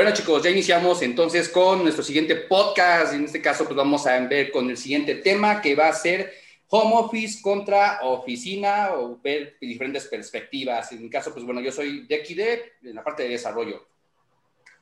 [0.00, 3.12] Bueno chicos, ya iniciamos entonces con nuestro siguiente podcast.
[3.12, 6.32] En este caso, pues vamos a ver con el siguiente tema que va a ser
[6.68, 10.90] home office contra oficina o ver diferentes perspectivas.
[10.92, 13.88] En mi caso, pues bueno, yo soy de aquí de en la parte de desarrollo.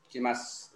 [0.08, 0.72] ¿Qué más?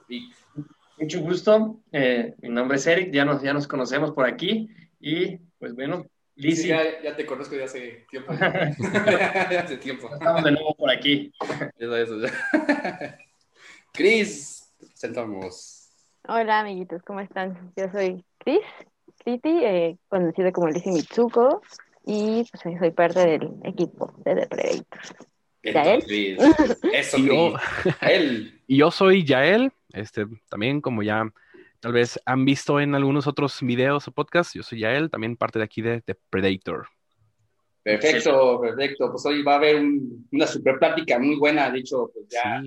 [0.98, 1.78] Mucho gusto.
[1.92, 4.68] Eh, mi nombre es Eric, ya nos, ya nos conocemos por aquí
[4.98, 6.04] y pues bueno,
[6.34, 6.66] Lizzy.
[6.66, 8.32] ya, te conozco de hace tiempo.
[8.36, 10.12] de hace tiempo.
[10.12, 11.32] Estamos de nuevo por aquí.
[11.78, 12.16] Eso, eso.
[13.92, 15.90] Cris, sentamos.
[16.26, 17.72] Hola, amiguitos, ¿cómo están?
[17.76, 18.62] Yo soy Cris,
[19.22, 21.60] Criti, eh, conocida como Lizzie Mitsuko,
[22.06, 25.00] y pues, soy parte del equipo de The Predator.
[25.62, 26.38] ¿Yael?
[26.90, 27.54] Eso, y yo,
[28.66, 31.30] y yo soy Yael, este, también como ya
[31.80, 35.58] tal vez han visto en algunos otros videos o podcasts, yo soy Yael, también parte
[35.58, 36.86] de aquí de The Predator.
[37.82, 39.10] Perfecto, perfecto.
[39.10, 39.82] Pues hoy va a haber
[40.30, 42.62] una super plática muy buena, de hecho, pues ya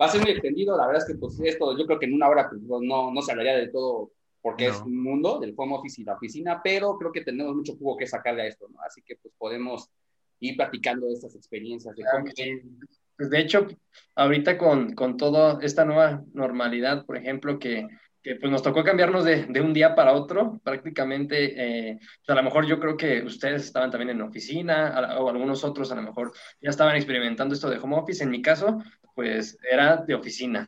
[0.00, 0.76] va a ser muy extendido.
[0.76, 3.22] La verdad es que pues esto yo creo que en una hora pues, no, no
[3.22, 6.96] se hablaría de todo porque es un mundo del home office y la oficina, pero
[6.96, 8.80] creo que tenemos mucho jugo que sacarle a esto, ¿no?
[8.80, 9.90] Así que pues podemos
[10.40, 11.94] ir platicando de estas experiencias.
[11.94, 12.24] De, cómo...
[13.16, 13.66] pues de hecho,
[14.14, 17.86] ahorita con, con toda esta nueva normalidad, por ejemplo, que,
[18.22, 22.42] que pues nos tocó cambiarnos de, de, un día para otro, prácticamente, eh, a lo
[22.42, 26.32] mejor yo creo que ustedes estaban también en oficina, o algunos otros a lo mejor
[26.60, 28.78] ya estaban experimentando esto de home office, en mi caso,
[29.20, 30.66] pues era de oficina.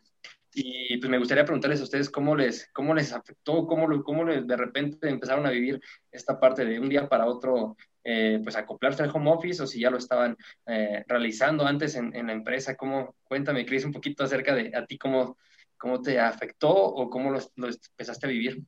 [0.52, 4.56] Y pues me gustaría preguntarles a ustedes cómo les, cómo les afectó, cómo, cómo de
[4.58, 9.10] repente empezaron a vivir esta parte de un día para otro, eh, pues acoplarse al
[9.10, 10.36] home office o si ya lo estaban
[10.66, 12.76] eh, realizando antes en, en, la empresa.
[12.76, 15.38] ¿Cómo, cuéntame, Cris, un poquito acerca de a ti cómo,
[15.78, 18.62] cómo te afectó o cómo lo, lo empezaste a vivir.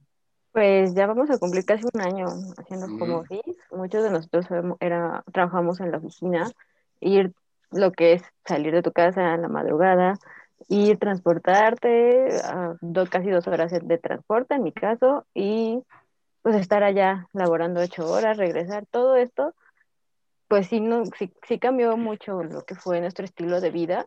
[0.52, 3.54] Pues ya vamos a cumplir casi un año haciendo home office.
[3.70, 4.46] Muchos de nosotros
[4.80, 6.50] era, trabajamos en la oficina,
[7.00, 7.34] ir
[7.74, 10.14] lo que es salir de tu casa en la madrugada,
[10.68, 12.76] ir transportarte, a
[13.10, 15.82] casi dos horas de transporte en mi caso, y
[16.42, 19.54] pues estar allá laborando ocho horas, regresar, todo esto,
[20.48, 24.06] pues sí, no, sí, sí cambió mucho lo que fue nuestro estilo de vida.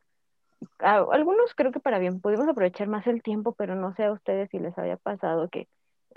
[0.80, 4.50] algunos creo que para bien, pudimos aprovechar más el tiempo, pero no sé a ustedes
[4.50, 5.68] si les había pasado que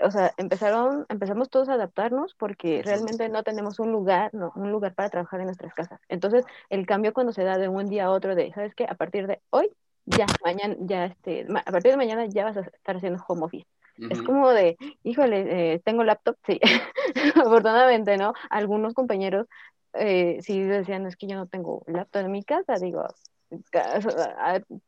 [0.03, 4.71] o sea, empezaron, empezamos todos a adaptarnos porque realmente no tenemos un lugar, no, un
[4.71, 5.99] lugar para trabajar en nuestras casas.
[6.09, 8.85] Entonces, el cambio cuando se da de un día a otro de, ¿sabes qué?
[8.85, 9.69] A partir de hoy,
[10.05, 13.67] ya, mañana, ya, este, a partir de mañana ya vas a estar haciendo home office.
[14.09, 16.59] Es como de, híjole, eh, tengo laptop, sí,
[17.35, 18.33] afortunadamente, ¿no?
[18.49, 19.47] Algunos compañeros
[19.93, 23.05] eh, sí decían, es que yo no tengo laptop en mi casa, digo,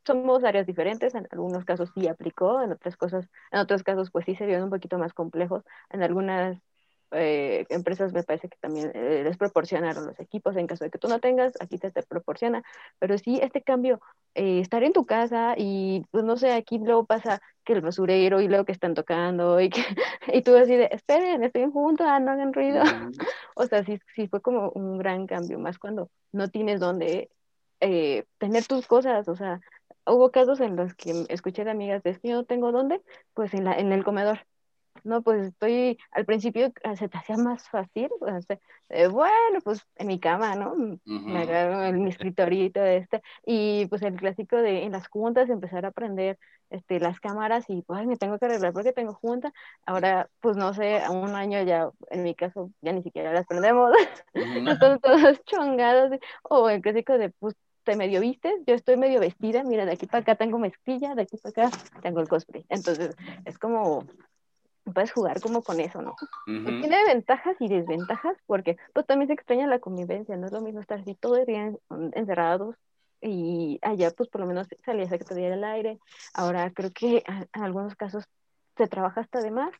[0.05, 4.25] somos áreas diferentes, en algunos casos sí aplicó, en otras cosas, en otros casos pues
[4.25, 6.57] sí se vieron un poquito más complejos, en algunas
[7.13, 10.97] eh, empresas me parece que también eh, les proporcionaron los equipos en caso de que
[10.97, 12.63] tú no tengas, aquí te, te proporciona,
[12.99, 14.01] pero sí este cambio,
[14.33, 18.41] eh, estar en tu casa y pues no sé, aquí luego pasa que el basurero
[18.41, 19.81] y luego que están tocando y que
[20.33, 22.81] y tú así de, esperen, estoy juntos, no hagan ruido,
[23.55, 27.29] o sea, sí, sí fue como un gran cambio, más cuando no tienes dónde
[27.83, 29.59] eh, tener tus cosas, o sea,
[30.05, 33.01] hubo casos en los que escuché de amigas de es que yo no tengo dónde,
[33.33, 34.39] pues en, la, en el comedor.
[35.03, 38.09] No, pues estoy, al principio ah, se te hacía más fácil,
[38.89, 40.75] eh, bueno, pues en mi cama, ¿no?
[41.05, 45.83] Me agarro en mi escritorito, este, y pues el clásico de en las juntas empezar
[45.85, 46.37] a aprender
[46.69, 49.51] este, las cámaras y pues me tengo que arreglar porque tengo junta.
[49.85, 53.45] Ahora, pues no sé, a un año ya, en mi caso, ya ni siquiera las
[53.45, 53.91] prendemos,
[54.33, 59.63] están todas chongadas, o el clásico de pues te medio vistes, yo estoy medio vestida,
[59.63, 62.65] mira, de aquí para acá tengo mezclilla, de aquí para acá tengo el cosplay.
[62.69, 64.05] Entonces, es como,
[64.93, 66.15] puedes jugar como con eso, ¿no?
[66.45, 70.79] Tiene ventajas y desventajas, porque pues también se extraña la convivencia, no es lo mismo
[70.79, 71.71] estar así todo el día
[72.13, 72.75] encerrados
[73.21, 75.99] y allá pues por lo menos salías a que te diera el aire.
[76.33, 78.25] Ahora creo que en algunos casos
[78.77, 79.71] se trabaja hasta de más,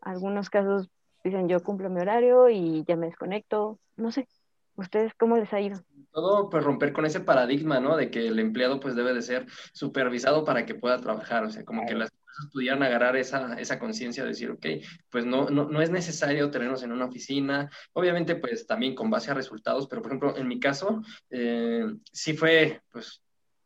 [0.00, 0.88] algunos casos
[1.24, 4.28] dicen yo cumplo mi horario y ya me desconecto, no sé,
[4.76, 5.80] ¿ustedes cómo les ha ido?
[6.16, 7.94] Todo pues romper con ese paradigma, ¿no?
[7.94, 11.62] De que el empleado pues debe de ser supervisado para que pueda trabajar, o sea,
[11.62, 14.66] como que las empresas pudieran agarrar esa, esa conciencia de decir, ok,
[15.10, 19.30] pues no, no, no es necesario tenernos en una oficina, obviamente pues también con base
[19.30, 23.20] a resultados, pero por ejemplo en mi caso eh, sí fue pues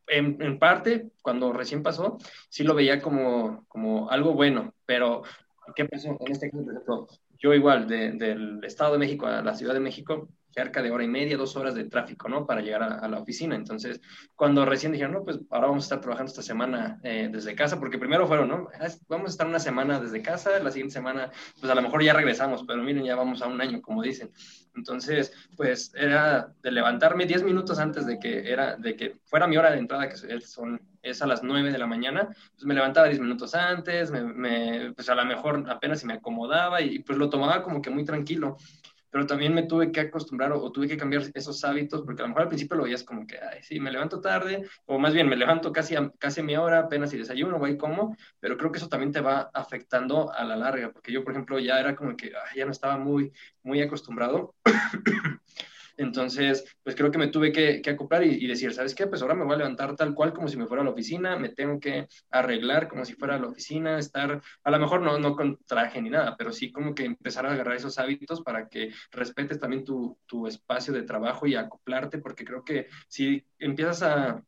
[0.08, 2.18] en, en, parte, cuando recién pasó,
[2.48, 5.22] sí lo veía como, como algo bueno, pero
[5.76, 6.16] ¿qué pasó?
[6.18, 7.06] En este caso,
[7.38, 11.04] yo igual de, del Estado de México a la Ciudad de México, cerca de hora
[11.04, 12.46] y media, dos horas de tráfico, ¿no?
[12.46, 13.54] Para llegar a, la oficina.
[13.54, 14.00] Entonces,
[14.34, 17.78] cuando recién dijeron, no, pues ahora vamos a estar trabajando esta semana eh, desde casa,
[17.78, 18.68] porque primero fueron, ¿no?
[18.80, 22.02] Ah, vamos a estar una semana desde casa, la siguiente semana, pues a lo mejor
[22.02, 24.30] ya regresamos, pero miren, ya vamos a un año, como dicen.
[24.76, 29.56] Entonces, pues era de levantarme 10 minutos antes de que, era, de que fuera mi
[29.56, 33.08] hora de entrada, que son, es a las 9 de la mañana, pues me levantaba
[33.08, 37.28] 10 minutos antes, me, pues a lo mejor apenas si me acomodaba y pues lo
[37.28, 38.56] tomaba como que muy tranquilo
[39.10, 42.28] pero también me tuve que acostumbrar o, tuve que cambiar esos hábitos, porque a lo
[42.28, 45.28] mejor al principio lo veías como que, ay, sí, me levanto tarde, o más bien
[45.28, 48.78] me levanto casi a, casi mi hora, apenas y desayuno, voy como, pero creo que
[48.78, 52.16] eso también te va afectando a la larga, porque yo, por ejemplo, ya era como
[52.16, 54.54] que ya no estaba muy, muy acostumbrado.
[55.96, 59.06] Entonces, pues creo que me tuve que, acoplar y, decir, ¿sabes qué?
[59.06, 61.36] Pues ahora me voy a levantar tal cual como si me fuera a la oficina,
[61.36, 65.18] me tengo que arreglar como si fuera a la oficina, estar, a lo mejor no,
[65.18, 68.68] no con traje ni nada, pero sí como que empezar a agarrar esos hábitos para
[68.68, 74.02] que respetes también tu, tu espacio de trabajo y acoplarte, porque creo que si empiezas
[74.02, 74.42] a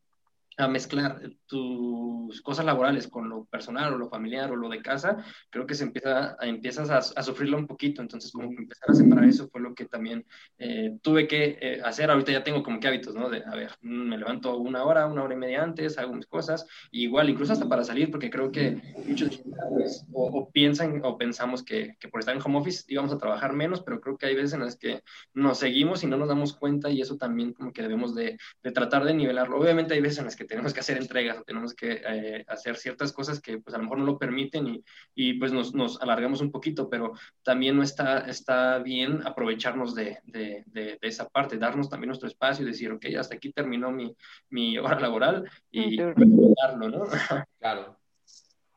[0.62, 5.24] a mezclar tus cosas laborales con lo personal o lo familiar o lo de casa,
[5.50, 8.02] creo que se empieza a, empiezas a, sufrirlo un poquito.
[8.02, 10.24] Entonces, como que empezar a separar eso fue lo que también
[10.58, 12.10] eh, tuve que eh, hacer.
[12.10, 13.28] Ahorita ya tengo como que hábitos, ¿no?
[13.28, 16.26] De, a ver, mm, me levanto una hora, una hora y media antes, hago mis
[16.26, 21.62] cosas, igual, incluso hasta para salir, porque creo que muchos pues, o, piensan o pensamos
[21.62, 24.34] que, que, por estar en home office íbamos a trabajar menos, pero creo que hay
[24.34, 25.02] veces en las que
[25.34, 28.72] nos seguimos y no nos damos cuenta y eso también como que debemos de, de
[28.72, 29.58] tratar de nivelarlo.
[29.58, 32.76] Obviamente hay veces en las que tenemos que hacer entregas o tenemos que eh, hacer
[32.76, 34.84] ciertas cosas que pues a lo mejor no lo permiten y,
[35.14, 40.18] y pues nos, nos, alargamos un poquito, pero también no está, está bien aprovecharnos de,
[40.24, 44.14] de, de, esa parte, darnos también nuestro espacio y decir, ok, hasta aquí terminó mi,
[44.50, 47.04] mi hora laboral y darlo, ¿no?
[47.58, 48.01] Claro.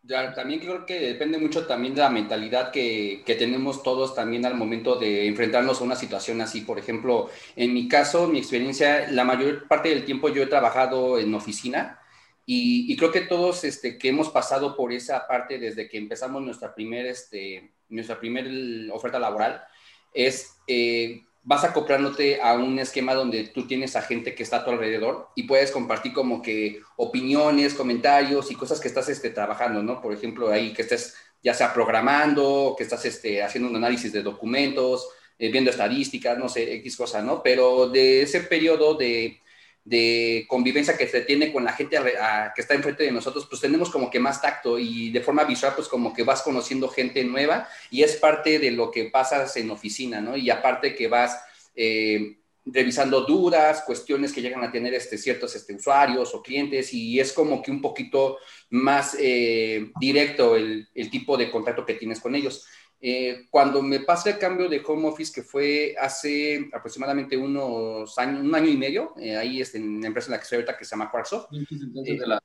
[0.07, 4.45] Ya, también creo que depende mucho también de la mentalidad que, que, tenemos todos también
[4.45, 6.61] al momento de enfrentarnos a una situación así.
[6.61, 11.17] Por ejemplo, en mi caso, mi experiencia, la mayor parte del tiempo yo he trabajado
[11.17, 11.99] en oficina
[12.45, 16.43] y, y creo que todos este, que hemos pasado por esa parte desde que empezamos
[16.43, 18.47] nuestra primera este, nuestra primer
[18.91, 19.63] oferta laboral
[20.13, 24.65] es eh, vas acoplándote a un esquema donde tú tienes a gente que está a
[24.65, 29.83] tu alrededor y puedes compartir como que opiniones, comentarios y cosas que estás este, trabajando,
[29.83, 30.01] ¿no?
[30.01, 34.23] Por ejemplo, ahí que estés ya sea programando, que estás este, haciendo un análisis de
[34.23, 35.07] documentos,
[35.37, 37.43] eh, viendo estadísticas, no sé, X cosa, ¿no?
[37.43, 39.39] Pero de ese periodo de
[39.85, 41.97] de convivencia que se tiene con la gente
[42.55, 45.73] que está enfrente de nosotros, pues tenemos como que más tacto y de forma visual,
[45.75, 49.69] pues como que vas conociendo gente nueva y es parte de lo que pasas en
[49.69, 50.35] oficina, ¿no?
[50.35, 51.39] Y aparte que vas
[51.75, 57.19] eh, revisando dudas, cuestiones que llegan a tener este, ciertos este, usuarios o clientes y
[57.19, 58.39] es como que un poquito
[58.71, 62.65] más eh, directo el, el tipo de contacto que tienes con ellos.
[63.07, 68.41] Eh, cuando me pasé el cambio de home office, que fue hace aproximadamente unos años,
[68.41, 70.85] un año y medio, eh, ahí en la empresa en la que estoy ahorita que
[70.85, 71.53] se llama Quarksoft.
[71.53, 72.41] Entonces, de, la,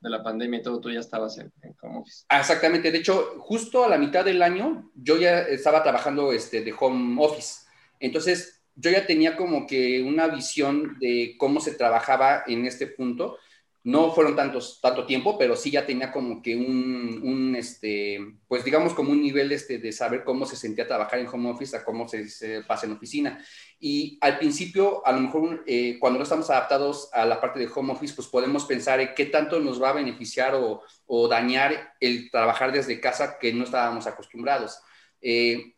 [0.00, 1.52] de, la, pandemia y todo, tú ya estabas en,
[1.82, 2.26] home office.
[2.28, 6.62] Ah, exactamente, de hecho, justo a la mitad del año, yo ya estaba trabajando este,
[6.62, 7.62] de home office.
[7.98, 13.38] Entonces, yo ya tenía como que una visión de cómo se trabajaba en este punto
[13.84, 18.94] no fueron tantos, tanto tiempo, pero sí ya tenía como que un, este, pues digamos
[18.94, 22.08] como un nivel este de saber cómo se sentía trabajar en home office a cómo
[22.08, 23.44] se, pasa en oficina.
[23.78, 27.68] Y al principio, a lo mejor eh, cuando no estamos adaptados a la parte de
[27.72, 30.82] home office, pues podemos pensar en qué tanto nos va a beneficiar o,
[31.28, 34.80] dañar el trabajar desde casa que no estábamos acostumbrados.
[35.20, 35.74] Eh,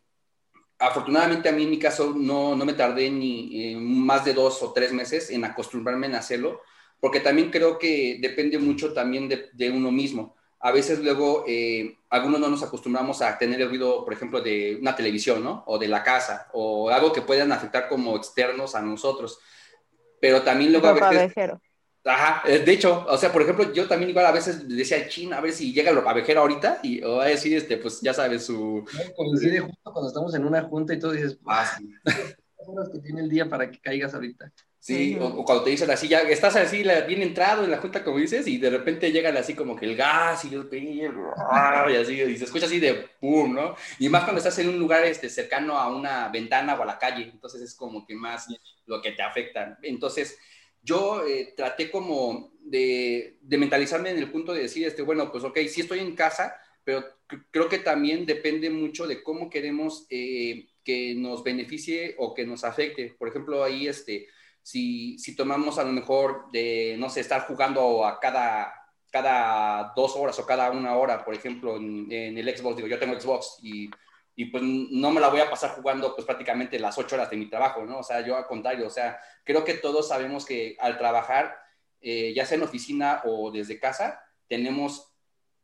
[0.79, 4.63] afortunadamente a mí en mi caso no, no me tardé ni eh, más de dos
[4.63, 6.61] o tres meses en acostumbrarme en hacerlo
[6.99, 10.35] porque también creo que depende mucho también de, uno mismo.
[10.59, 14.77] A veces luego eh, algunos no nos acostumbramos a tener el ruido, por ejemplo, de
[14.81, 15.63] una televisión, ¿no?
[15.67, 19.39] O de la casa, o algo que puedan afectar como externos a nosotros.
[20.19, 21.33] Pero también luego a veces...
[22.03, 25.09] Ajá, eh, de hecho, o sea, por ejemplo, yo también igual a veces decía al
[25.09, 27.99] chino, a ver si llega el pavejero ahorita y o va a decir, este, pues
[27.99, 28.87] ya sabes, su...
[29.15, 31.93] Coincide justo cuando estamos en una junta y todo dices, ah, sí.
[32.67, 34.51] horas que tiene el día para que caigas ahorita.
[34.87, 38.19] Sí, o, cuando te dicen así, ya estás así bien entrado en la junta, como
[38.19, 42.45] dices, y de repente llegan así como que el gas y, y así, y se
[42.45, 43.75] escucha así de pum, ¿no?
[43.99, 46.97] Y más cuando estás en un lugar este, cercano a una ventana o a la
[46.97, 48.47] calle, entonces es como que más
[48.85, 49.77] lo que te afecta.
[49.81, 50.39] Entonces,
[50.81, 55.43] yo eh, traté como de, de, mentalizarme en el punto de decir, este, bueno, pues
[55.43, 57.03] ok, sí estoy en casa, pero
[57.51, 62.63] creo que también depende mucho de cómo queremos eh, que nos beneficie o que nos
[62.63, 63.13] afecte.
[63.19, 64.27] Por ejemplo, ahí, este
[64.67, 68.73] si, si tomamos a lo mejor de, no sé, estar jugando a cada,
[69.09, 73.17] cada dos horas o cada una hora, por ejemplo, en, el Xbox, digo, yo tengo
[73.17, 73.89] Xbox y
[74.39, 77.37] y pues no me la voy a pasar jugando pues prácticamente las ocho horas de
[77.37, 77.97] mi trabajo, ¿no?
[77.99, 81.57] O sea, yo al contrario, o sea, creo que todos sabemos que al trabajar,
[82.01, 85.11] eh, ya sea en oficina o desde casa, tenemos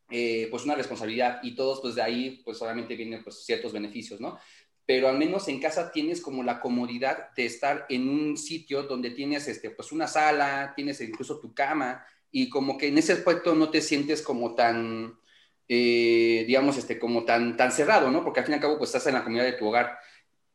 [0.09, 4.19] eh, pues una responsabilidad y todos pues de ahí pues obviamente vienen pues ciertos beneficios,
[4.19, 4.39] ¿no?
[4.85, 9.11] Pero al menos en casa tienes como la comodidad de estar en un sitio donde
[9.11, 13.55] tienes este, pues una sala, tienes incluso tu cama y como que en ese aspecto
[13.55, 15.17] no te sientes como tan
[15.67, 18.23] eh, digamos, este, como tan, tan cerrado, ¿no?
[18.23, 19.97] Porque al fin y al cabo, pues estás en la comunidad de tu hogar,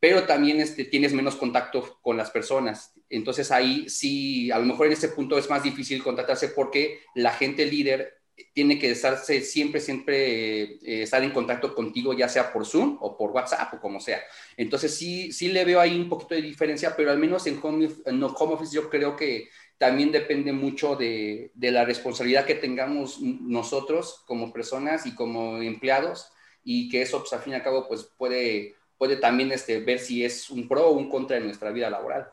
[0.01, 2.93] pero también este, tienes menos contacto con las personas.
[3.09, 7.33] Entonces ahí sí, a lo mejor en ese punto es más difícil contactarse porque la
[7.33, 8.18] gente líder
[8.53, 13.17] tiene que estarse siempre, siempre eh, estar en contacto contigo, ya sea por Zoom o
[13.17, 14.21] por WhatsApp o como sea.
[14.57, 17.89] Entonces sí, sí le veo ahí un poquito de diferencia, pero al menos en home,
[18.05, 24.25] en home office yo creo que también depende mucho de, la responsabilidad que tengamos nosotros
[24.27, 26.33] como personas y como empleados
[26.65, 30.01] y que eso, pues, al fin y al cabo, pues puede, puede también este, ver
[30.01, 32.29] si es un pro o un contra en nuestra vida laboral.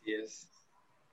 [0.00, 0.48] Así es.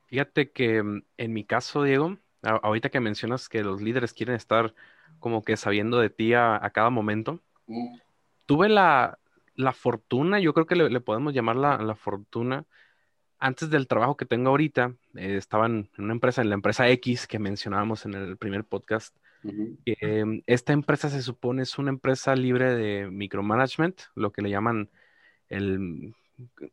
[0.07, 4.73] Fíjate que mm, en mi caso, Diego, ahorita que mencionas que los líderes quieren estar
[5.19, 7.41] como que sabiendo de ti a, cada momento,
[8.45, 9.17] tuve la,
[9.73, 12.65] fortuna, yo creo que le, podemos llamar la, la fortuna,
[13.39, 17.25] antes del trabajo que tengo ahorita, eh, estaba en una empresa, en la empresa X
[17.25, 19.15] que mencionábamos en el primer podcast.
[19.85, 24.89] Em, esta empresa se supone es una empresa libre de micromanagement, lo que le llaman
[25.47, 26.13] el...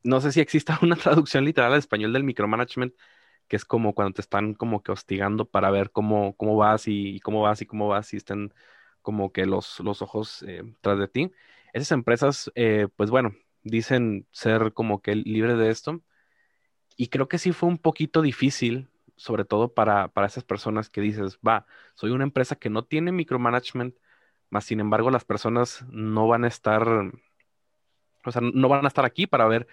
[0.03, 2.95] No sé si exista una traducción literal al español del micromanagement,
[3.49, 7.21] que es como cuando te están como que hostigando para ver cómo, cómo vas y,
[7.21, 8.53] cómo vas y cómo vas y están
[9.03, 11.33] como que los, los ojos eh, tras de ti.
[11.73, 16.03] Esas empresas, eh, pues bueno, dicen ser como que libres de esto
[16.97, 21.39] y creo que sí fue un poquito difícil, sobre todo para, esas personas que dices,
[21.47, 23.95] va, soy una empresa que no tiene micromanagement,
[24.51, 26.89] más sin embargo las personas no van a estar,
[28.25, 29.67] o sea, no van a estar aquí para ver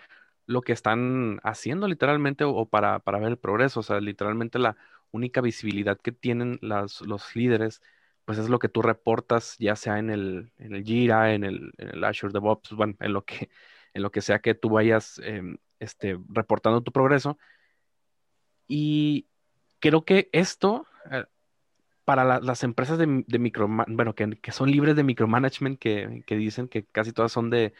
[0.45, 3.79] lo que están haciendo literalmente o, para, ver el progreso.
[3.79, 4.77] O sea, literalmente la
[5.11, 7.81] única visibilidad que tienen las, los líderes,
[8.25, 11.71] pues es lo que tú reportas, ya sea en el, en el Jira, en el,
[11.77, 13.49] en el Azure DevOps, bueno, en lo que,
[13.93, 17.37] en lo que sea que tú vayas em, este, reportando tu progreso.
[18.67, 19.27] Y
[19.79, 21.25] creo que esto, eh,
[22.05, 26.85] para las empresas de, micro, bueno, que, son libres de micromanagement, que, que dicen que
[26.85, 27.73] casi todas son de,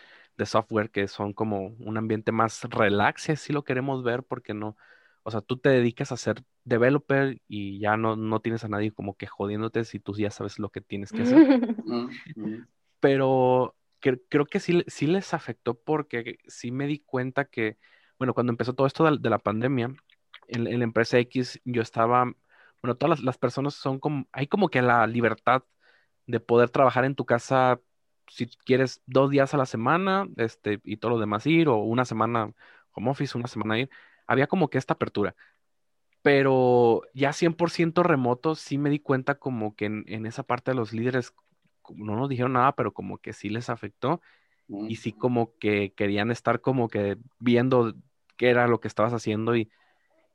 [0.45, 4.75] software, que son como un ambiente más relax, si lo queremos ver, porque no,
[5.23, 8.91] o sea, tú te dedicas a ser developer y ya no, no tienes a nadie
[8.91, 11.37] como que jodiéndote si tú ya sabes lo que tienes que hacer.
[12.99, 17.77] Pero creo que sí, sí les afectó porque sí me di cuenta que
[18.23, 19.93] bueno, cuando empezó todo esto de, la pandemia,
[20.47, 22.25] en, la empresa X yo estaba,
[22.81, 25.63] bueno, todas las, personas son como, hay como que la libertad
[26.25, 27.81] de poder trabajar en tu casa
[28.27, 32.05] si quieres dos días a la semana, este, y todo lo demás ir, o una
[32.05, 32.53] semana
[32.93, 33.89] home office, una semana ir,
[34.27, 35.35] había como que esta apertura.
[36.21, 40.75] Pero ya 100% remoto, sí me di cuenta como que en, en, esa parte de
[40.75, 41.33] los líderes
[41.95, 44.21] no nos dijeron nada, pero como que sí les afectó
[44.87, 47.93] y sí como que querían estar como que viendo
[48.37, 49.69] qué era lo que estabas haciendo y,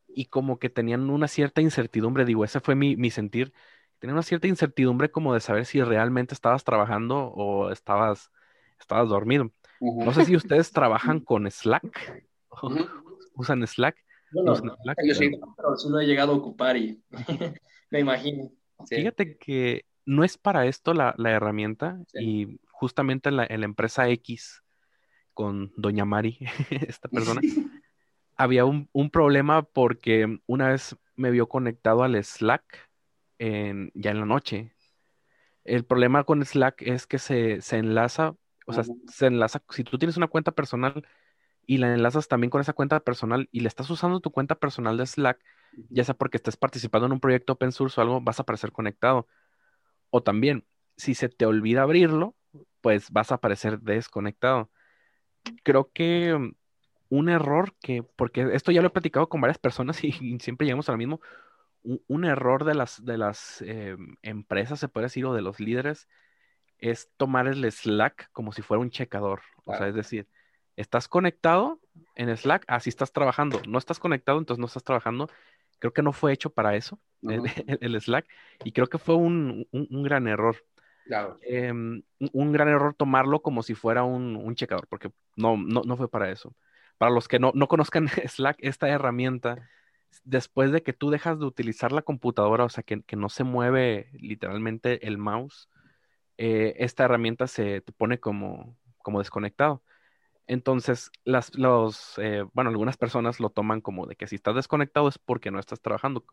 [0.09, 3.52] y como que tenían una cierta incertidumbre, digo, ese fue mi, mi sentir,
[3.99, 8.31] tenían una cierta incertidumbre como de saber si realmente estabas trabajando o estabas,
[8.78, 9.50] estabas dormido.
[9.81, 12.26] No sé si ustedes trabajan con Slack,
[13.35, 13.97] usan Slack.
[14.31, 17.02] No, Yo sí, pero sí lo he llegado a ocupar y
[17.90, 18.50] me imagino.
[18.87, 24.62] Fíjate que no es para esto la, la herramienta y justamente en la, empresa X
[25.35, 26.38] con Doña Mari,
[26.71, 27.40] esta persona,
[28.37, 32.88] había un, problema porque una vez me vio conectado al Slack
[33.38, 34.73] ya en la noche.
[35.64, 38.35] El problema con Slack es que se, enlaza,
[38.66, 41.07] o sea, se enlaza, si tú tienes una cuenta personal
[41.66, 44.97] y la enlazas también con esa cuenta personal y le estás usando tu cuenta personal
[44.97, 45.38] de Slack,
[45.90, 48.73] ya sea porque estés participando en un proyecto open source o algo, vas a aparecer
[48.73, 49.28] conectado.
[50.11, 50.64] O también,
[50.97, 52.35] si se te olvida abrirlo,
[52.80, 54.71] pues vas a aparecer desconectado.
[55.62, 56.52] Creo que mm,
[57.11, 60.88] un error que, porque esto ya lo he platicado con varias personas y, siempre llegamos
[60.88, 61.21] a lo mismo,
[61.82, 66.08] un, error de las, de las eh, empresas, se puede decir, o de los líderes,
[66.78, 69.42] es tomar el Slack como si fuera un checador.
[69.64, 70.28] O sea, es decir,
[70.76, 71.80] estás conectado
[72.14, 73.61] en Slack, así estás trabajando.
[73.66, 75.28] No estás conectado, entonces no estás trabajando.
[75.78, 78.26] Creo que no fue hecho para eso, el, Slack,
[78.64, 80.56] y creo que fue un, un gran error.
[81.42, 86.30] Em, un gran error tomarlo como si fuera un, checador, porque no, no, fue para
[86.30, 86.54] eso.
[86.99, 89.68] Para los que no, conozcan Slack, esta herramienta,
[90.25, 94.11] después de que tú dejas de utilizar la computadora, o sea, que, no se mueve
[94.12, 95.69] literalmente el mouse,
[96.37, 99.83] eh, esta herramienta se te pone como, como desconectado.
[100.49, 105.07] Entonces, las, los, eh, bueno, algunas personas lo toman como de que si estás desconectado
[105.07, 106.25] es porque no estás trabajando,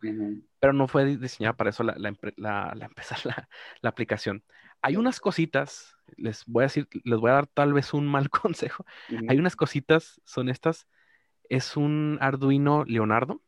[0.59, 2.73] pero no fue diseñada para eso la, la, la,
[3.81, 4.43] la, aplicación.
[4.81, 8.29] Hay unas cositas, les voy a decir, les voy a dar tal vez un mal
[8.29, 8.85] consejo.
[9.27, 10.87] Hay unas cositas, son estas,
[11.49, 13.41] es un Arduino Leonardo.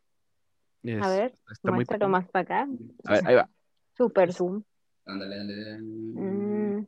[1.02, 2.68] A ver, está muéstralo más para acá.
[3.04, 3.48] A ver, ahí va.
[3.96, 4.62] Super zoom.
[5.06, 5.78] Ándale, ándale.
[5.80, 6.86] Mm.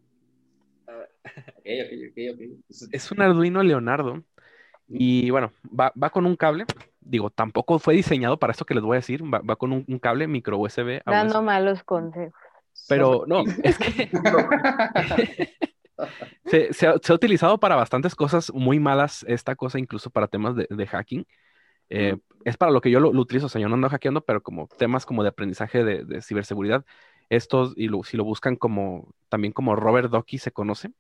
[2.92, 4.25] Es un Arduino Leonardo.
[4.88, 6.64] Y bueno, va, con un cable.
[7.00, 9.23] Digo, tampoco fue diseñado para esto que les voy a decir.
[9.23, 11.00] Va, con un, cable micro USB.
[11.06, 12.35] Dando malos consejos.
[12.88, 14.11] Pero no, es que
[16.73, 21.26] se, ha, utilizado para bastantes cosas muy malas esta cosa, incluso para temas de, hacking.
[21.90, 24.42] Eh, es para lo que yo lo, utilizo, o sea, yo no ando hackeando, pero
[24.42, 26.85] como temas como de aprendizaje de, ciberseguridad,
[27.28, 30.92] estos, y si lo buscan como, también como Robert Docky se conoce,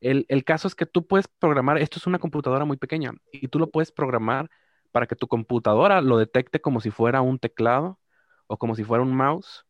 [0.00, 3.58] el, caso es que tú puedes programar, esto es una computadora muy pequeña, y tú
[3.58, 4.50] lo puedes programar
[4.92, 7.98] para que tu computadora lo detecte como si fuera un teclado
[8.46, 9.64] o como si fuera un mouse.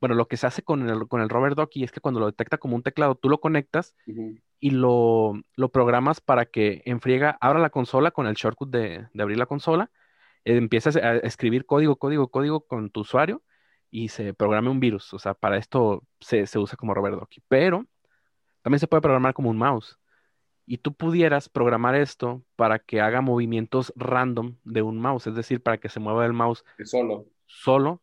[0.00, 2.26] Bueno, lo que se hace con el, con el Robert Docky es que cuando lo
[2.26, 3.96] detecta como un teclado, tú lo conectas
[4.60, 5.34] y lo,
[5.72, 9.90] programas para que en friega abra la consola con el shortcut de, abrir la consola,
[10.44, 13.42] eh, empiezas a escribir código, código, código con tu usuario
[13.90, 15.14] y se programe un virus.
[15.14, 17.42] O sea, para esto se, se usa como Robert Docky.
[17.48, 17.86] Pero
[18.62, 19.98] también se puede programar como un mouse.
[20.66, 25.62] Y tú pudieras programar esto para que haga movimientos random de un mouse, es decir,
[25.62, 27.24] para que se mueva el mouse solo.
[27.46, 28.02] Solo.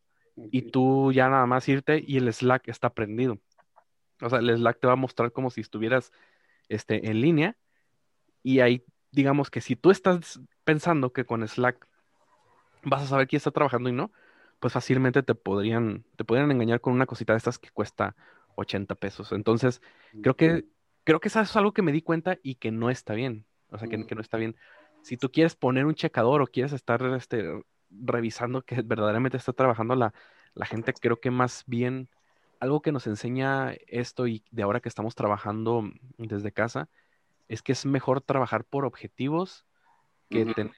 [0.50, 3.38] Y tú ya nada más irte y el Slack está prendido.
[4.20, 6.10] O sea, el Slack te va a mostrar como si estuvieras
[6.68, 7.56] este, en línea.
[8.42, 11.86] Y ahí, digamos que si tú estás pensando que con Slack
[12.82, 14.12] vas a saber quién está trabajando y no,
[14.60, 18.16] pues fácilmente te podrían, te podrían engañar con una cosita de estas que cuesta
[18.56, 19.32] 80 pesos.
[19.32, 19.82] Entonces,
[20.22, 20.66] creo que,
[21.04, 23.46] creo que eso es algo que me di cuenta y que no está bien.
[23.70, 24.56] O sea, que, no está bien.
[25.02, 27.44] Si tú quieres poner un checador o quieres estar este,
[27.90, 30.14] revisando que verdaderamente está trabajando la,
[30.54, 32.08] la gente, creo que más bien
[32.60, 35.84] algo que nos enseña esto y de ahora que estamos trabajando
[36.18, 36.88] desde casa
[37.48, 39.66] es que es mejor trabajar por objetivos
[40.28, 40.72] que tener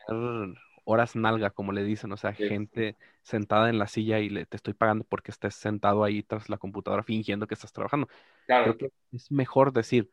[0.85, 4.57] horas nalga, como le dicen, o sea, gente sentada en la silla y le, te
[4.57, 8.09] estoy pagando porque estés sentado ahí tras la computadora fingiendo que estás trabajando.
[8.47, 10.11] Creo que es mejor decir,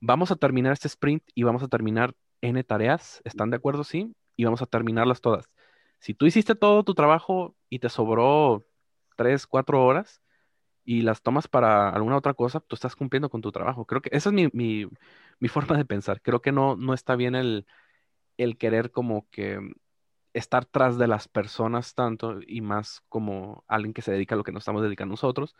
[0.00, 3.84] vamos a terminar este sprint y vamos a terminar N tareas, ¿están de acuerdo?
[3.84, 5.48] Sí, y vamos a terminarlas todas.
[6.00, 8.64] Si tú hiciste todo tu trabajo y te sobró
[9.16, 10.20] tres, cuatro horas
[10.86, 13.84] y las tomas para alguna otra cosa, tú estás cumpliendo con tu trabajo.
[13.86, 14.86] Creo que esa es mi, mi,
[15.40, 16.22] mi forma de pensar.
[16.22, 17.66] Creo que no, no está bien el,
[18.38, 19.58] el querer como que
[20.32, 24.44] estar tras de las personas tanto y más como alguien que se dedica a lo
[24.44, 25.56] que nos estamos dedicando nosotros,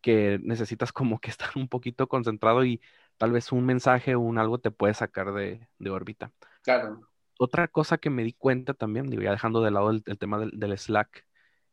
[0.00, 2.80] que necesitas como que estar un poquito concentrado y
[3.18, 6.32] tal vez un mensaje o un algo te puede sacar de, órbita.
[6.62, 7.08] Claro.
[7.38, 10.50] Otra cosa que me di cuenta también, digo, ya dejando de lado el, tema del,
[10.58, 11.24] del, Slack,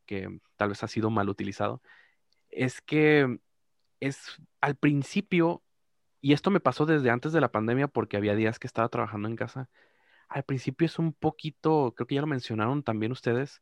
[0.05, 1.81] que tal vez ha sido mal utilizado,
[2.55, 3.39] es que
[3.99, 5.63] es al principio,
[6.21, 9.27] y esto me pasó desde antes de la pandemia porque había días que estaba trabajando
[9.27, 9.69] en casa,
[10.29, 13.61] al principio es un poquito, creo que ya lo mencionaron también ustedes,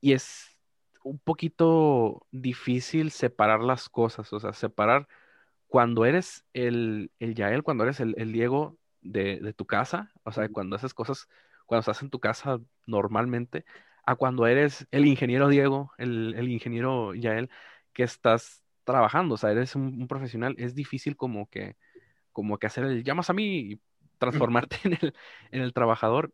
[0.00, 0.58] y es
[1.02, 5.08] un poquito difícil separar las cosas, o sea, separar
[5.68, 10.76] cuando eres el, el Yael, cuando eres el, Diego de, tu casa, o sea, cuando
[10.76, 11.28] haces cosas,
[11.66, 13.64] cuando estás en tu casa normalmente,
[14.04, 17.50] a cuando eres el ingeniero Diego, el, ingeniero Yael,
[17.92, 21.76] que estás trabajando, o sea, eres un, un, profesional, es difícil como que,
[22.32, 23.80] como que hacer el llamas a mí
[24.20, 25.14] transformarte en el,
[25.50, 26.32] en el trabajador.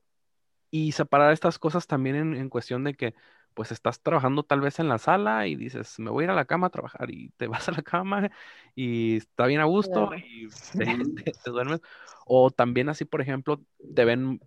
[0.70, 3.14] Y separar estas cosas también en, cuestión de que
[3.54, 6.34] pues estás trabajando tal vez en la sala y dices, me voy a ir a
[6.34, 8.30] la cama a trabajar y te vas a la cama
[8.74, 10.48] y está bien a gusto y
[11.44, 11.80] te, duermes.
[12.26, 13.62] O también así, por ejemplo,
[13.94, 14.40] te ven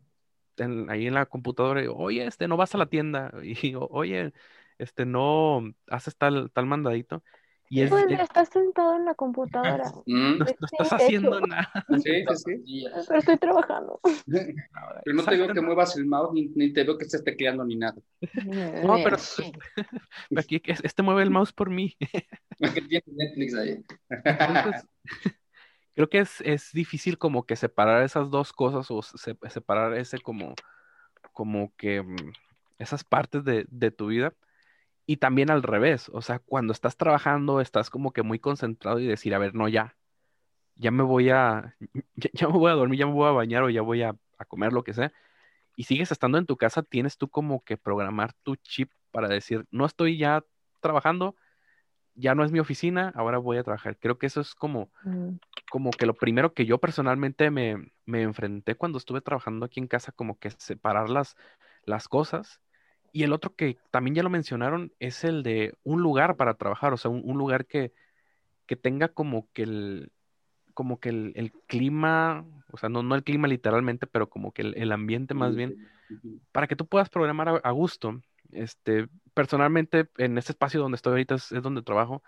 [0.89, 4.33] ahí en la computadora y, oye, este, no vas a la tienda y, oye,
[4.79, 7.23] este, no haces tal, tal mandadito.
[7.71, 9.83] Y es, pues estás sentado en la computadora.
[10.07, 10.39] Mm.
[10.39, 11.71] No, estás haciendo nada.
[12.03, 12.85] Sí, sí, sí.
[13.07, 13.99] Pero estoy trabajando.
[15.05, 17.75] Pero no te veo que muevas el mouse ni, te veo que estés tecleando ni
[17.75, 17.95] nada.
[18.83, 19.17] No, pero
[20.35, 21.95] aquí este mueve el mouse por mí.
[22.57, 23.83] tiene Netflix ahí.
[25.93, 30.55] creo que es, es, difícil como que separar esas dos cosas o separar ese como,
[31.33, 32.31] como que mm,
[32.79, 34.33] esas partes de, de tu vida
[35.09, 39.07] y también al revés, o sea, cuando estás trabajando, estás como que muy concentrado y
[39.07, 39.97] decir, a ver, no, ya,
[40.75, 41.75] ya me voy a,
[42.15, 44.15] ya, me voy a dormir, ya me voy a bañar o ya voy a,
[44.47, 45.11] comer lo que sea.
[45.75, 49.65] Y sigues estando en tu casa, tienes tú como que programar tu chip para decir,
[49.71, 50.45] no estoy ya
[50.79, 51.35] trabajando,
[52.13, 53.97] ya no es mi oficina, ahora voy a trabajar.
[53.97, 55.37] Creo que eso es como, mm.
[55.71, 59.87] como que lo primero que yo personalmente me, me, enfrenté cuando estuve trabajando aquí en
[59.87, 61.35] casa, como que separar las,
[61.83, 62.61] las cosas.
[63.11, 66.93] Y el otro que también ya lo mencionaron es el de un lugar para trabajar,
[66.93, 67.93] o sea, un, lugar que,
[68.65, 70.11] que, tenga como que el,
[70.73, 74.91] como que el, clima, o sea, no, no, el clima literalmente, pero como que el,
[74.91, 75.87] ambiente más bien,
[76.51, 78.21] para que tú puedas programar a, gusto.
[78.51, 82.23] Este, personalmente, en este espacio donde estoy ahorita es donde trabajo,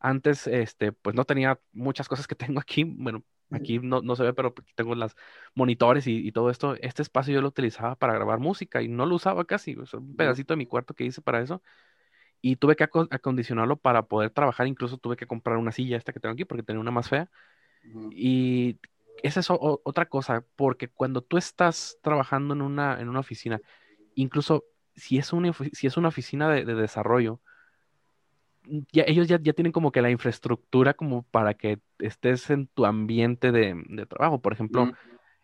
[0.00, 2.84] antes, este, pues no tenía muchas cosas que tengo aquí.
[2.84, 5.16] Bueno, aquí no, no se ve, pero tengo las
[5.54, 6.74] monitores y, todo esto.
[6.80, 9.76] Este espacio yo lo utilizaba para grabar música y no lo usaba casi.
[9.92, 11.62] un pedacito de mi cuarto que hice para eso.
[12.40, 14.66] Y tuve que acondicionarlo para poder trabajar.
[14.66, 17.30] Incluso tuve que comprar una silla esta que tengo aquí porque tenía una más fea.
[18.10, 18.78] Y
[19.22, 23.60] esa es otra cosa, porque cuando tú estás trabajando en una, en una oficina,
[24.14, 27.40] incluso si es una, si es una oficina de desarrollo,
[28.92, 32.86] ya, ellos ya, ya, tienen como que la infraestructura como para que estés en tu
[32.86, 34.40] ambiente de, de trabajo.
[34.40, 34.92] Por ejemplo,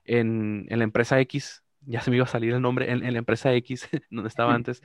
[0.05, 3.19] en, en, la empresa X, ya se me iba a salir el nombre, en, la
[3.19, 4.83] empresa X, donde estaba antes,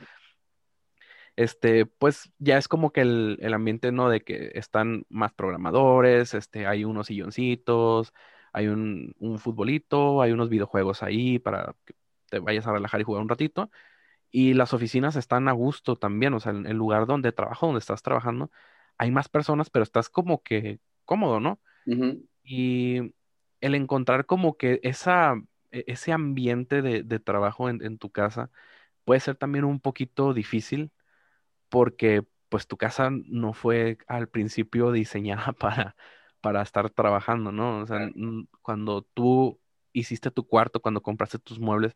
[1.35, 4.09] este, pues ya es como que el, el, ambiente, ¿no?
[4.09, 8.13] De que están más programadores, este, hay unos silloncitos,
[8.51, 11.93] hay un, un futbolito, hay unos videojuegos ahí para que
[12.29, 13.71] te vayas a relajar y jugar un ratito.
[14.31, 17.79] Y las oficinas están a gusto también, o sea, en el lugar donde trabajo, donde
[17.79, 18.51] estás trabajando,
[18.97, 21.59] hay más personas, pero estás como que cómodo, ¿no?
[22.43, 23.13] Y
[23.61, 25.35] el encontrar como que esa,
[25.71, 28.51] e, ese ambiente de, trabajo en, tu casa
[29.05, 30.91] puede ser también un poquito difícil
[31.69, 35.95] porque pues tu casa no fue al principio diseñada para,
[36.41, 37.79] para estar trabajando, ¿no?
[37.81, 38.09] O sea,
[38.61, 39.59] cuando tú
[39.93, 41.95] hiciste tu cuarto, cuando compraste tus muebles,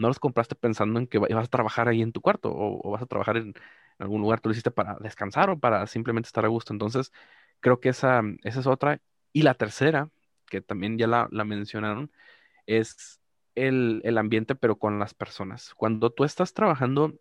[0.00, 3.02] no los compraste pensando en que vas a trabajar ahí en tu cuarto o, vas
[3.02, 3.54] a trabajar en,
[3.98, 6.72] algún lugar, tú lo hiciste para descansar o para simplemente estar a gusto.
[6.72, 7.12] Entonces,
[7.60, 9.02] creo que esa, esa es otra.
[9.32, 10.08] Y la tercera,
[10.46, 12.10] que también ya la, mencionaron,
[12.66, 13.20] es
[13.54, 15.74] el, ambiente, pero con las personas.
[15.74, 17.14] Cuando tú estás trabajando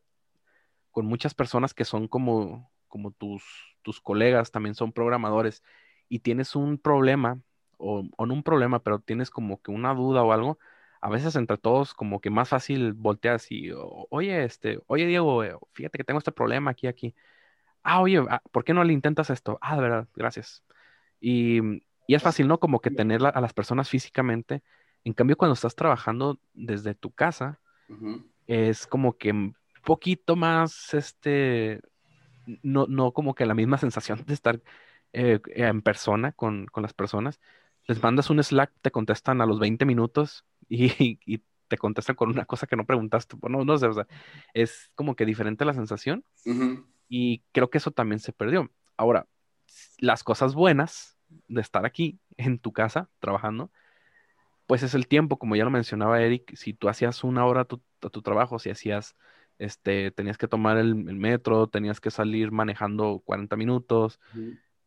[0.92, 3.44] con muchas personas que son como, como tus,
[3.82, 5.64] tus colegas, también son programadores,
[6.08, 7.42] y tienes un problema,
[7.78, 10.60] o, o no un problema, pero tienes como que una duda o algo,
[11.02, 15.56] a veces entre todos como que más fácil volteas y, oye, este, oye Diego, eh,
[15.74, 17.16] fíjate que tengo este problema aquí, aquí.
[17.84, 19.58] Ah, oye, ah, ¿por qué no le intentas esto?
[19.62, 20.64] Ah, de verdad, gracias.
[21.22, 21.62] Y,
[22.08, 22.60] y es fácil, ¿no?
[22.60, 24.64] Como que tener a las personas físicamente.
[25.04, 27.60] En cambio, cuando estás trabajando desde tu casa,
[28.48, 31.82] es como que un poquito más, este,
[32.64, 34.62] no, no como que la misma sensación de estar
[35.14, 37.40] eh, en persona con, con las personas.
[37.90, 42.46] Les mandas un Slack, te contestan a los 20 minutos y, te contestan con una
[42.46, 43.36] cosa que no preguntaste.
[43.48, 44.08] No, no sé, o sea,
[44.54, 46.24] es como que diferente la sensación
[47.08, 48.72] y creo que eso también se perdió.
[48.96, 49.28] Ahora,
[50.00, 53.72] las cosas buenas de estar aquí en tu casa trabajando,
[54.68, 57.66] pues es el tiempo, como ya lo mencionaba Eric, si tú hacías una hora a
[57.66, 59.16] tu, tu trabajo, si hacías,
[59.60, 64.20] este, tenías que tomar el, metro, tenías que salir manejando 40 minutos,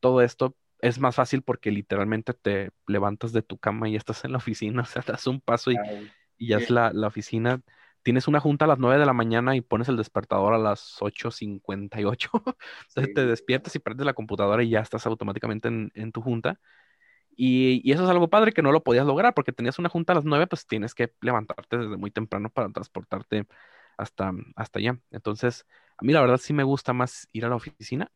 [0.01, 4.33] todo esto es más fácil porque literalmente te levantas de tu cama y estás en
[4.33, 5.77] la oficina, o sea, das un paso y,
[6.39, 7.63] ya es la, oficina.
[8.03, 10.99] Tienes una junta a las 9 de la mañana y pones el despertador a las
[11.01, 12.31] 8.58.
[12.89, 16.59] Entonces te despiertas y prendes la computadora y ya estás automáticamente en, tu junta.
[17.37, 20.17] Y, eso es algo padre que no lo podías lograr porque tenías una junta a
[20.17, 23.47] las 9, pues tienes que levantarte desde muy temprano para transportarte
[23.97, 24.99] hasta, hasta allá.
[25.13, 25.65] Entonces,
[25.97, 28.11] a mí la verdad sí me gusta más ir a la oficina,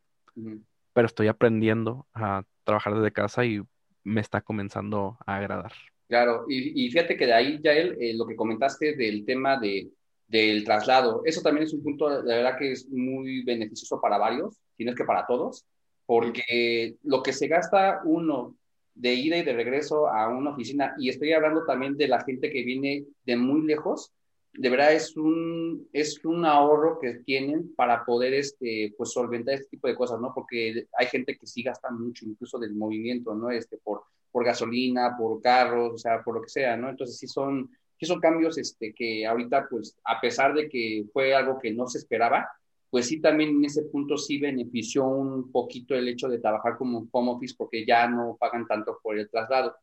[0.96, 3.60] pero estoy aprendiendo a trabajar desde casa y
[4.02, 5.72] me está comenzando a agradar.
[6.08, 9.90] Claro, y, fíjate que de ahí, ya él, eh, lo que comentaste del tema de,
[10.26, 14.56] del traslado, eso también es un punto, de verdad que es muy beneficioso para varios,
[14.74, 15.66] tienes que para todos,
[16.06, 18.56] porque lo que se gasta uno
[18.94, 22.50] de ida y de regreso a una oficina, y estoy hablando también de la gente
[22.50, 24.14] que viene de muy lejos,
[24.58, 29.68] de verdad es un, es un ahorro que tienen para poder este, pues, solventar este
[29.70, 30.32] tipo de cosas, ¿no?
[30.34, 33.50] Porque hay gente que sí gasta mucho, incluso del movimiento, ¿no?
[33.50, 36.88] Este, por, por gasolina, por carros, o sea, por lo que sea, ¿no?
[36.88, 41.34] Entonces sí son, sí son cambios este, que ahorita, pues, a pesar de que fue
[41.34, 42.48] algo que no se esperaba,
[42.90, 47.06] pues sí también en ese punto sí benefició un poquito el hecho de trabajar como
[47.10, 49.74] home office porque ya no pagan tanto por el traslado.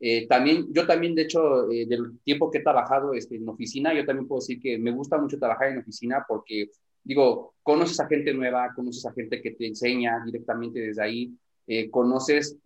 [0.00, 3.92] Eh, también, yo también, de hecho, eh, del tiempo que he trabajado este, en oficina,
[3.92, 6.70] yo también puedo decir que me gusta mucho trabajar en oficina porque,
[7.02, 11.32] digo, conoces a gente nueva, conoces a gente que te enseña directamente desde ahí,
[11.66, 12.58] eh, conoces,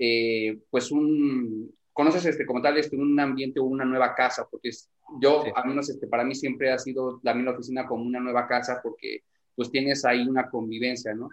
[0.71, 4.91] pues, un, conoces, este, como tal, este, un ambiente o una nueva casa, porque es,
[5.21, 8.47] yo, al menos, este, para mí siempre ha sido también la oficina como una nueva
[8.47, 9.23] casa porque,
[9.57, 11.31] pues, tienes ahí una convivencia, ¿no?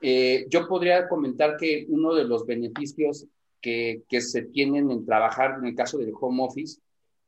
[0.00, 3.26] yo podría comentar que uno de los beneficios
[3.60, 6.80] que, que se tienen en trabajar en el caso del home office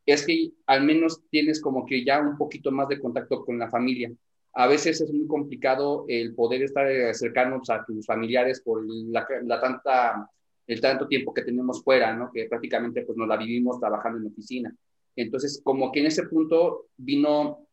[0.07, 3.71] es que al menos tienes como que ya un poquito más de contacto con la
[3.71, 4.11] familia.
[4.53, 10.29] A veces es muy complicado el poder estar cercanos a tus familiares por la, tanta,
[10.67, 12.31] el tanto tiempo que tenemos fuera, ¿no?
[12.33, 14.75] Que prácticamente pues nos la vivimos trabajando en oficina.
[15.15, 17.67] Entonces, como que en ese punto vino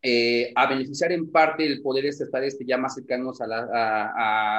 [0.00, 3.46] eh, a beneficiar en parte el poder este, estar este, ya más cercanos a,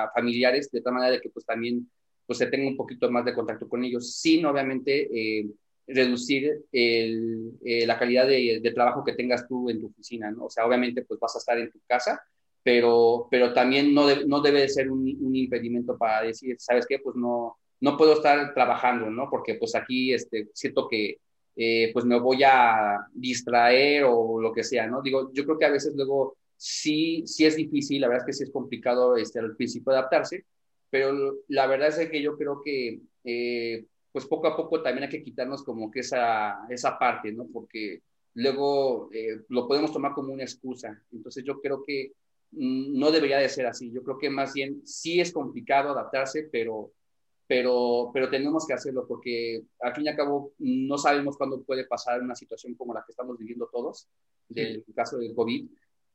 [0.06, 1.89] a, familiares, de tal manera que pues también
[2.26, 5.48] pues se tenga un poquito más de contacto con ellos, sin obviamente eh,
[5.88, 10.46] reducir el, eh, la calidad de, de, trabajo que tengas tú en tu oficina, ¿no?
[10.46, 12.22] O sea, obviamente pues vas a estar en tu casa,
[12.64, 17.00] pero, pero también no, no debe de ser un, un, impedimento para decir, ¿sabes qué?
[17.00, 19.30] Pues no, no puedo estar trabajando, ¿no?
[19.30, 21.18] Porque pues aquí este, siento que
[21.56, 25.02] eh, pues me voy a distraer o lo que sea, ¿no?
[25.02, 28.38] Digo, yo creo que a veces luego sí, sí es difícil, la verdad es que
[28.38, 30.46] sí es complicado este, al principio adaptarse,
[30.93, 35.10] pero la verdad es que yo creo que eh, pues poco a poco también hay
[35.10, 37.47] que quitarnos como que esa, esa parte, ¿no?
[37.51, 38.03] Porque
[38.36, 41.03] luego eh, lo podemos tomar como una excusa.
[41.12, 42.12] Entonces yo creo que
[42.51, 43.91] mm, no debería de ser así.
[43.91, 46.91] Yo creo que más bien sí es complicado adaptarse, pero,
[47.47, 51.88] pero, pero tenemos que hacerlo porque al fin y al cabo no sabemos cuándo puede
[51.88, 54.08] pasar una situación como la que estamos viviendo todos,
[54.47, 55.65] del caso del COVID.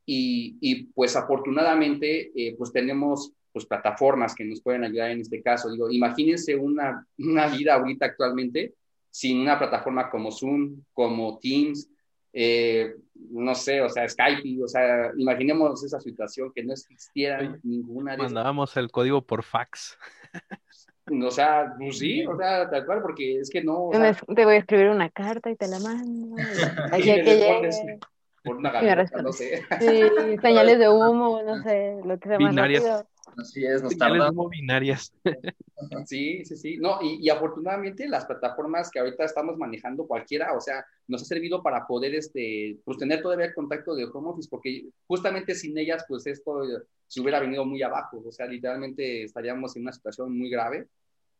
[0.07, 5.43] Y, y pues afortunadamente eh, pues tenemos pues, plataformas que nos pueden ayudar en este
[5.43, 5.71] caso.
[5.71, 8.75] Digo, imagínense una, una vida ahorita actualmente
[9.11, 11.91] sin una plataforma como Zoom, como Teams,
[12.33, 12.95] eh,
[13.31, 18.19] no sé, o sea, Skype, o sea, imaginemos esa situación que no existiera ninguna de
[18.19, 19.99] Mandábamos el código por fax.
[21.11, 23.89] O sea, pues sí, o sea, tal cual, porque es que no.
[24.37, 26.37] te voy a escribir una carta y te la mando.
[27.03, 27.99] que
[28.45, 29.63] por una galleta, no sé.
[29.81, 30.03] Sí,
[30.43, 33.07] señales de humo, no sé, lo que sea más rápido.
[33.37, 34.51] Así es, nos tardamos.
[34.51, 35.13] Binarias.
[36.07, 36.77] Sí, sí, sí.
[36.77, 41.25] No, y, y, afortunadamente las plataformas que ahorita estamos manejando cualquiera, o sea, nos ha
[41.25, 45.79] servido para poder, este, pues tener todavía el contacto de home office, porque justamente sin
[45.79, 46.63] ellas, pues esto
[47.07, 50.89] se hubiera venido muy abajo, o sea, literalmente estaríamos en una situación muy grave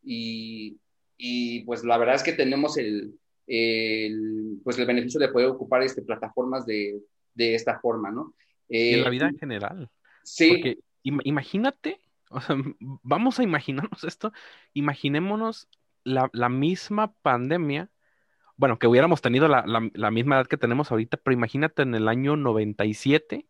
[0.05, 0.79] y,
[1.17, 5.83] y pues la verdad es que tenemos el, el, pues el beneficio de poder ocupar
[5.83, 7.01] este, plataformas de,
[7.35, 8.35] de esta forma, ¿no?
[8.69, 9.89] en la vida en general.
[10.23, 10.49] Sí.
[10.51, 14.33] Porque imagínate, o sea, vamos a imaginarnos esto,
[14.75, 15.69] imaginémonos
[16.05, 17.91] la, la misma pandemia,
[18.57, 22.09] bueno, que hubiéramos tenido la, la, misma edad que tenemos ahorita, pero imagínate en el
[22.09, 23.47] año 97,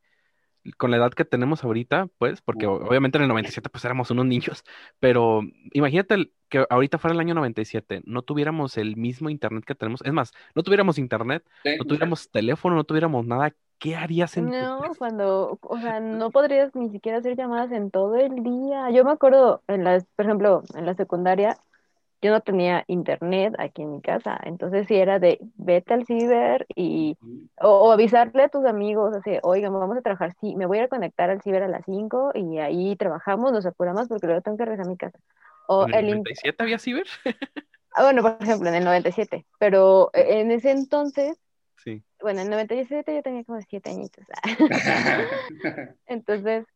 [0.77, 4.27] con la edad que tenemos ahorita, pues, porque obviamente en el 97 pues éramos unos
[4.27, 4.65] niños,
[5.01, 5.41] pero
[5.73, 10.13] imagínate que ahorita fuera el año 97, no tuviéramos el mismo internet que tenemos, es
[10.13, 11.43] más, no tuviéramos internet,
[11.79, 16.75] no tuviéramos teléfono, no tuviéramos nada ¿qué harías en No, cuando, o sea, no podrías
[16.75, 18.91] ni siquiera hacer llamadas en todo el día.
[18.91, 21.57] Yo me acuerdo, en las, por ejemplo, en la secundaria,
[22.21, 26.67] yo no tenía internet aquí en mi casa, entonces si era de vete al ciber
[26.75, 27.17] y,
[27.61, 31.31] o, avisarle a tus amigos, así, oigan, vamos a trabajar, sí, me voy a conectar
[31.31, 34.87] al ciber a las 5 y ahí trabajamos, nos apuramos porque luego tengo que regresar
[34.87, 35.19] a mi casa.
[35.69, 37.07] O ¿En el 97 había ciber?
[37.95, 41.39] ah, bueno, por ejemplo, en el 97, pero e, en ese entonces
[41.85, 42.03] Sí.
[42.21, 44.25] Bueno, en 97 yo tenía como 7 añitos.
[46.07, 46.67] Entonces,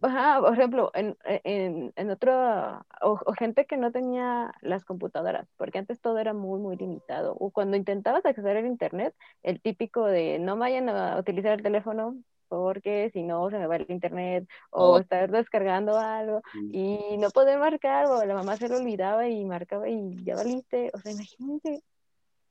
[0.00, 6.00] por ejemplo, en, en, en otro, o, gente que no tenía las computadoras, porque antes
[6.00, 7.34] todo era muy, muy limitado.
[7.38, 12.16] O cuando intentabas acceder al Internet, el típico de no vayan a utilizar el teléfono
[12.48, 14.98] porque si no se me va el internet o oh.
[14.98, 16.40] estar descargando algo
[16.72, 20.90] y no poder marcar o la mamá se lo olvidaba y marcaba y ya valiste.
[20.94, 21.82] O sea, imagínate,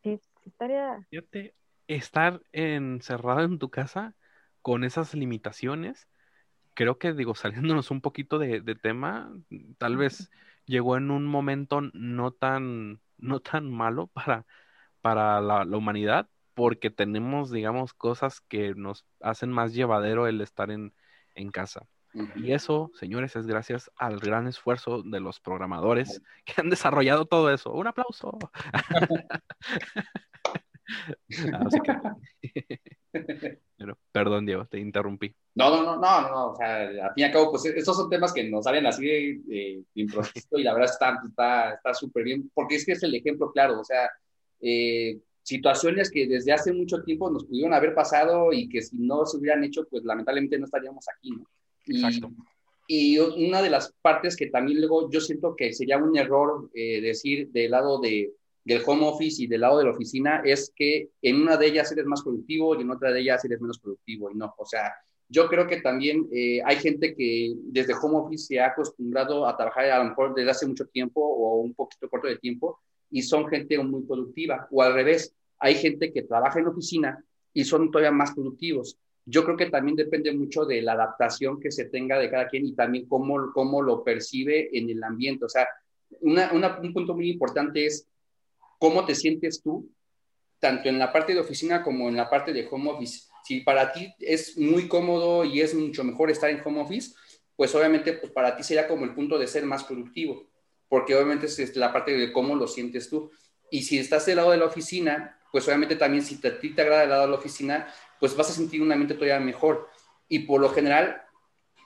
[0.04, 1.00] sí, estaría
[1.88, 4.16] estar encerrado en tu casa
[4.62, 6.08] con esas limitaciones,
[6.74, 7.36] creo que, digo,
[7.76, 9.32] saliéndonos un poquito de, tema,
[9.78, 10.32] tal vez
[10.66, 14.46] llegó en un momento no tan, no tan malo para,
[15.02, 20.94] para la, humanidad, porque tenemos, digamos, cosas que nos hacen más llevadero el estar en,
[21.36, 21.88] en casa.
[22.36, 27.52] Y eso, señores, es gracias al gran esfuerzo de los programadores que han desarrollado todo
[27.52, 27.72] eso.
[27.72, 28.38] Un aplauso.
[31.54, 31.94] Así que...
[33.78, 35.34] Pero, perdón, Diego, te interrumpí.
[35.56, 38.10] No, no, no, no, no, o sea, al fin y al cabo, pues estos son
[38.10, 41.20] temas que nos salen así de, improviso y la verdad está
[41.76, 44.10] está súper bien, porque es que es el ejemplo claro, o sea,
[44.62, 49.26] eh, situaciones que desde hace mucho tiempo nos pudieron haber pasado y que si no
[49.26, 51.46] se hubieran hecho, pues lamentablemente no estaríamos aquí, ¿no?
[51.86, 52.32] Y, Exacto.
[52.90, 57.02] Y una de las partes que también luego yo siento que sería un error eh,
[57.02, 58.34] decir del lado de,
[58.68, 61.90] del home office y del lado de la oficina es que en una de ellas
[61.94, 64.94] eres más productivo y en otra de ellas eres menos productivo y no, o sea,
[65.30, 69.56] yo creo que también eh, hay gente que desde home office se ha acostumbrado a
[69.56, 73.22] trabajar a lo mejor desde hace mucho tiempo o un poquito corto de tiempo y
[73.22, 74.68] son gente muy productiva.
[74.72, 78.98] O al revés, hay gente que trabaja en oficina y son todavía más productivos.
[79.26, 82.66] Yo creo que también depende mucho de la adaptación que se tenga de cada quien
[82.66, 85.44] y también cómo, cómo lo percibe en el ambiente.
[85.44, 85.68] O sea,
[86.22, 88.08] un punto muy importante es
[88.78, 89.90] cómo te sientes tú,
[90.60, 93.28] tanto en la parte de oficina como en la parte de home office.
[93.44, 97.14] Si para ti es muy cómodo y es mucho mejor estar en home office,
[97.56, 100.50] pues obviamente pues para ti sería como el punto de ser más productivo,
[100.90, 103.32] porque obviamente es la parte de cómo lo sientes tú.
[103.70, 106.82] Y si estás del lado de la oficina, pues obviamente también si a ti te
[106.82, 107.88] agrada el lado de la oficina,
[108.20, 109.90] pues vas a sentir un ambiente todavía mejor.
[110.28, 111.22] Y por lo general,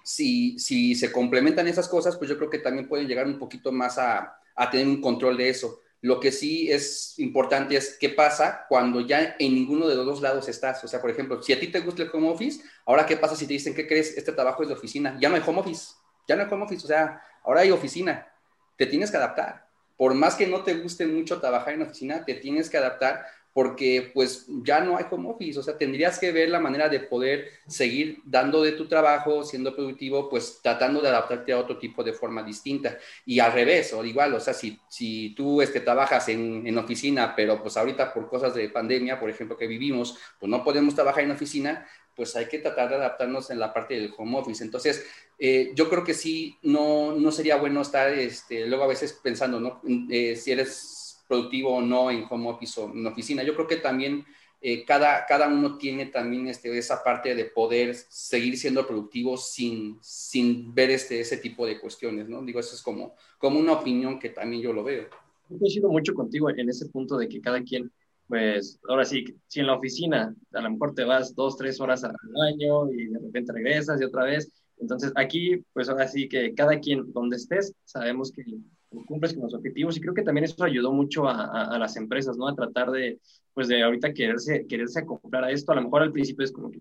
[0.04, 3.72] si, si se complementan esas cosas, pues yo creo que también pueden llegar un poquito
[3.72, 5.81] más a, a tener un control de eso.
[6.02, 10.22] Lo que sí es importante es qué pasa cuando ya en ninguno de los dos
[10.22, 10.84] lados estás.
[10.84, 13.36] O sea, por ejemplo, si a ti te gusta el home office, ahora qué pasa
[13.36, 14.18] si te dicen, ¿qué crees?
[14.18, 15.16] Este trabajo es de oficina.
[15.22, 15.94] Ya no hay home office.
[16.28, 16.84] Ya no hay home office.
[16.84, 18.28] O sea, ahora hay oficina.
[18.78, 19.68] Te tienes que adaptar.
[19.96, 24.12] Por más que no te guste mucho trabajar en oficina, te tienes que adaptar porque
[24.14, 27.50] pues ya no hay home office, o sea, tendrías que ver la manera de poder
[27.68, 32.14] seguir dando de tu trabajo, siendo productivo, pues tratando de adaptarte a otro tipo de
[32.14, 32.98] forma distinta.
[33.26, 37.36] Y al revés, o igual, o sea, si, si tú este, trabajas en, en oficina,
[37.36, 41.24] pero pues ahorita por cosas de pandemia, por ejemplo, que vivimos, pues no podemos trabajar
[41.24, 41.86] en oficina,
[42.16, 44.64] pues hay que tratar de adaptarnos en la parte del home office.
[44.64, 45.06] Entonces,
[45.40, 49.60] eh, yo creo que sí, no, no sería bueno estar este, luego a veces pensando,
[49.60, 49.82] ¿no?
[50.10, 51.01] Eh, si eres
[51.32, 53.42] productivo o no en home office o en oficina.
[53.44, 54.26] Yo creo que también
[54.60, 59.98] eh, cada, cada uno tiene también este, esa parte de poder seguir siendo productivo sin,
[60.02, 62.42] sin ver este, ese tipo de cuestiones, ¿no?
[62.44, 65.08] Digo, eso es como, como una opinión que también yo lo veo.
[65.50, 67.90] Yo coincido mucho contigo en ese punto de que cada quien,
[68.28, 72.04] pues, ahora sí, si en la oficina a lo mejor te vas dos, tres horas
[72.04, 72.14] al
[72.46, 76.80] año y de repente regresas y otra vez, entonces aquí, pues ahora sí que cada
[76.80, 78.44] quien donde estés, sabemos que
[79.06, 82.38] cumples con los objetivos y creo que también eso ayudó mucho a, a, las empresas,
[82.38, 82.48] ¿no?
[82.48, 83.20] A tratar de,
[83.54, 85.72] pues de ahorita quererse, quererse acoplar a esto.
[85.72, 86.72] A lo mejor al principio es como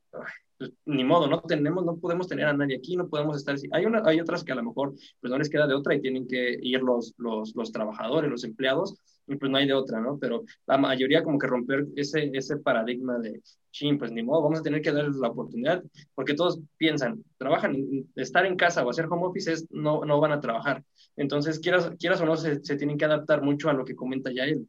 [0.58, 3.68] pues, ni modo, no tenemos, no podemos tener a nadie aquí, no podemos estar así.
[3.72, 6.00] Hay, una, hay otras que a lo mejor pues no les queda de otra y
[6.00, 8.96] tienen que ir los, los, los trabajadores, los empleados,
[9.38, 10.18] pues no hay de otra, ¿no?
[10.18, 13.40] Pero la mayoría como que romper ese, ese paradigma de,
[13.70, 15.82] chin, pues ni modo, vamos a tener que darles la oportunidad,
[16.14, 17.76] porque todos piensan, trabajan,
[18.16, 20.82] estar en casa o hacer home office es, no, no van a trabajar.
[21.16, 24.44] Entonces, quieras, quieras o no, se, tienen que adaptar mucho a lo que comenta ya
[24.44, 24.66] él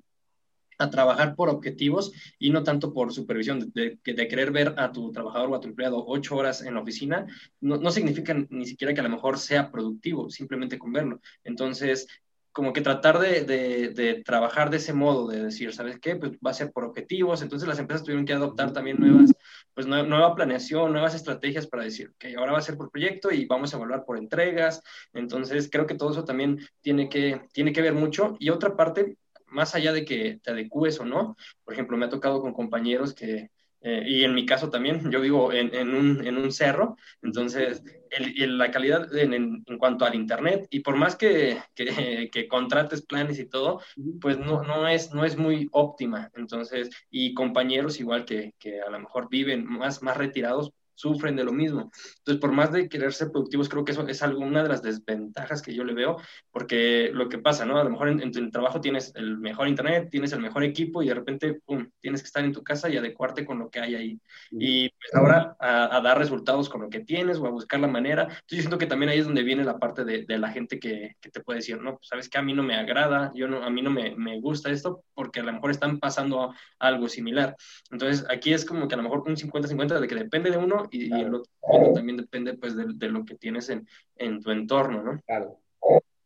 [0.77, 5.11] a trabajar por objetivos y no tanto por supervisión, de, de, querer ver a tu
[5.11, 7.27] trabajador o a tu empleado ocho horas en la oficina,
[7.59, 11.21] no, no, significa ni siquiera que a lo mejor sea productivo, simplemente con verlo.
[11.43, 12.07] Entonces,
[12.51, 16.15] como que tratar de, de, trabajar de ese modo, de decir, ¿sabes qué?
[16.15, 19.31] Pues va a ser por objetivos, entonces las empresas tuvieron que adoptar también nuevas,
[19.73, 23.45] pues nueva, planeación, nuevas estrategias para decir, que ahora va a ser por proyecto y
[23.45, 24.81] vamos a evaluar por entregas,
[25.13, 28.35] entonces creo que todo eso también tiene que, tiene que ver mucho.
[28.39, 32.09] Y otra parte, más allá de que te adecues o no, por ejemplo, me ha
[32.09, 33.49] tocado con compañeros que,
[33.81, 37.81] eh, y en mi caso también, yo vivo en, en, un, en un, cerro, entonces
[38.11, 41.85] el, la calidad en, en, cuanto al internet, y por más que, que,
[42.31, 43.81] que, contrates planes y todo,
[44.19, 46.29] pues no, no, es, no es muy óptima.
[46.35, 51.43] Entonces, y compañeros igual que, que a lo mejor viven más, más retirados, sufren de
[51.43, 51.91] lo mismo.
[52.19, 55.61] Entonces, por más de querer ser productivos, creo que eso es alguna de las desventajas
[55.61, 56.17] que yo le veo,
[56.51, 57.79] porque lo que pasa, ¿no?
[57.79, 61.07] A lo mejor en, tu trabajo tienes el mejor internet, tienes el mejor equipo y
[61.07, 63.95] de repente, pum, tienes que estar en tu casa y adecuarte con lo que hay
[63.95, 64.19] ahí.
[64.51, 68.23] Y pues ahora a, dar resultados con lo que tienes o a buscar la manera.
[68.23, 70.79] Entonces, yo siento que también ahí es donde viene la parte de, de la gente
[70.79, 73.47] que, que, te puede decir, no, pues sabes que a mí no me agrada, yo
[73.47, 77.07] no, a mí no me, me gusta esto porque a lo mejor están pasando algo
[77.09, 77.55] similar.
[77.89, 80.87] Entonces, aquí es como que a lo mejor un 50-50 de que depende de uno
[80.91, 85.03] y, el otro también depende pues de, de, lo que tienes en, en tu entorno,
[85.03, 85.21] ¿no?
[85.25, 85.59] Claro.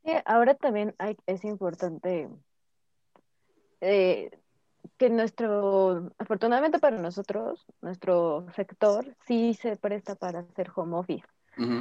[0.03, 2.29] Sí, ahora también hay, es importante
[3.81, 4.29] eh,
[4.97, 11.25] que nuestro, afortunadamente para nosotros, nuestro sector sí se presta para hacer home office.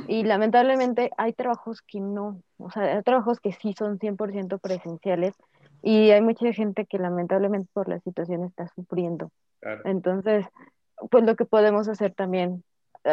[0.07, 5.35] Y lamentablemente hay trabajos que no, o sea, hay trabajos que sí son 100% presenciales
[5.83, 9.33] y hay mucha gente que lamentablemente por la situación está sufriendo.
[9.85, 10.47] Entonces,
[11.11, 12.63] pues lo que podemos hacer también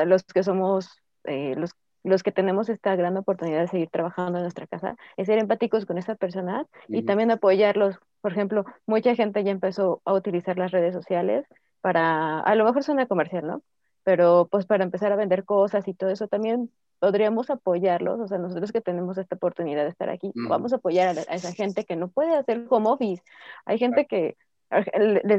[0.06, 1.72] los que somos, eh, los,
[2.04, 5.86] los que tenemos esta gran oportunidad de seguir trabajando en nuestra casa, es ser empáticos
[5.86, 7.98] con esa persona y también apoyarlos.
[8.22, 11.46] Por ejemplo, mucha gente ya empezó a utilizar las redes sociales
[11.82, 13.64] para, a lo mejor suena comercial, ¿no?
[14.04, 18.38] Pero pues para empezar a vender cosas y todo eso también podríamos apoyarlos, o sea,
[18.38, 21.96] nosotros que tenemos esta oportunidad de estar aquí, vamos a apoyar a, esa gente que
[21.96, 23.24] no puede hacer home office.
[23.66, 24.38] Hay gente que,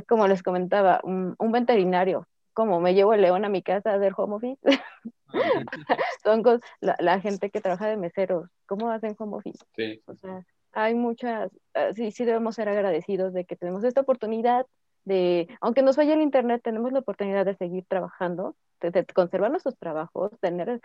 [0.09, 3.95] como les comentaba, un, un veterinario como me llevo el león a mi casa a
[3.95, 4.61] hacer home office.
[6.23, 6.43] Son
[6.81, 9.65] la, la, gente que trabaja de meseros, ¿cómo hacen home office?
[9.75, 10.03] Sí.
[10.07, 14.67] O sea, hay muchas, ah, sí, sí debemos ser agradecidos de que tenemos esta oportunidad
[15.05, 19.77] de, aunque nos vaya el internet, tenemos la oportunidad de seguir trabajando, de, conservar nuestros
[19.79, 20.81] trabajos, tener,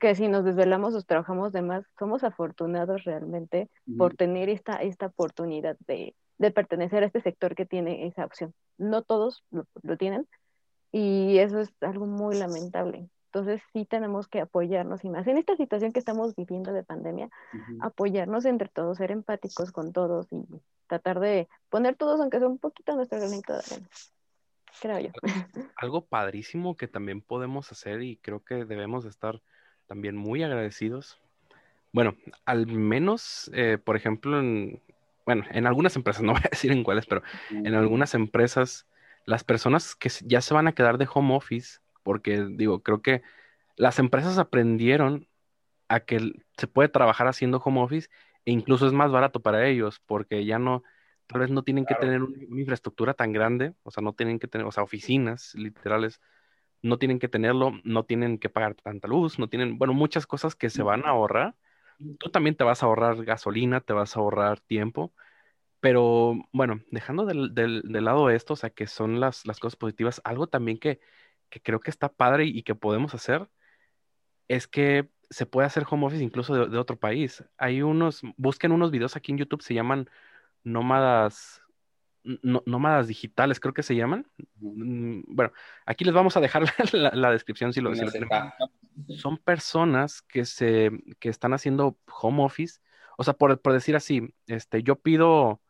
[0.00, 5.06] que si nos desvelamos o trabajamos de más, somos afortunados realmente por tener esta, esta
[5.06, 8.54] oportunidad de, de, pertenecer a este sector que tiene esa opción.
[8.76, 10.26] No todos lo, lo tienen
[10.92, 13.08] y eso es algo muy lamentable.
[13.26, 17.30] Entonces sí tenemos que apoyarnos y más en esta situación que estamos viviendo de pandemia,
[17.80, 20.44] apoyarnos entre todos, ser empáticos con todos y
[20.88, 23.88] tratar de poner todos, aunque sea un poquito, nuestro granito de arena.
[24.80, 25.10] Creo yo.
[25.76, 29.40] Algo padrísimo que también podemos hacer y creo que debemos estar
[29.86, 31.18] también muy agradecidos.
[31.92, 34.82] Bueno, al menos, eh, por ejemplo, en,
[35.26, 38.86] bueno, en algunas empresas, no voy a decir en cuáles, pero en algunas empresas,
[39.26, 43.22] las personas que ya se van a quedar de home office porque digo, creo que
[43.76, 45.28] las empresas aprendieron
[45.88, 48.08] a que se puede trabajar haciendo home office
[48.44, 50.82] e incluso es más barato para ellos porque ya no,
[51.26, 54.48] tal vez no tienen que tener una, infraestructura tan grande, o sea, no tienen que
[54.48, 56.20] tener, o sea, oficinas literales,
[56.82, 60.54] no tienen que tenerlo, no tienen que pagar tanta luz, no tienen, bueno, muchas cosas
[60.54, 61.54] que se van a ahorrar.
[62.18, 65.12] Tú también te vas a ahorrar gasolina, te vas a ahorrar tiempo,
[65.80, 70.20] pero bueno, dejando del, del, lado esto, o sea, que son las, las cosas positivas,
[70.24, 71.00] algo también que,
[71.48, 73.48] que creo que está padre y que podemos hacer
[74.48, 77.44] es que se puede hacer home office incluso de, otro país.
[77.56, 80.10] Hay unos, busquen unos videos aquí en YouTube, se llaman
[80.64, 81.62] nómadas,
[82.24, 84.26] nómadas digitales, creo que se llaman.
[84.56, 85.52] Mm, bueno,
[85.86, 88.04] aquí les vamos a dejar la, descripción si lo, si
[89.16, 92.80] Son personas que se, que están haciendo home office.
[93.16, 95.60] O sea, por, por decir así, este, yo pido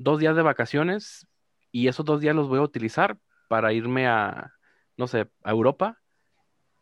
[0.00, 1.28] dos días de vacaciones
[1.70, 4.54] y esos dos días los voy a utilizar para irme a,
[4.96, 5.98] no sé, a Europa.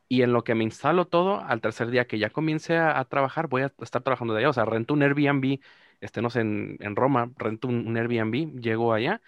[0.09, 3.49] Y en lo que me instalo todo, al tercer día que ya comience a, trabajar,
[3.49, 4.51] voy a estar trabajando de allá.
[4.51, 5.61] O sea, rento un Airbnb,
[6.01, 9.21] este, no sé, en, Roma, rento un, Airbnb, llego allá,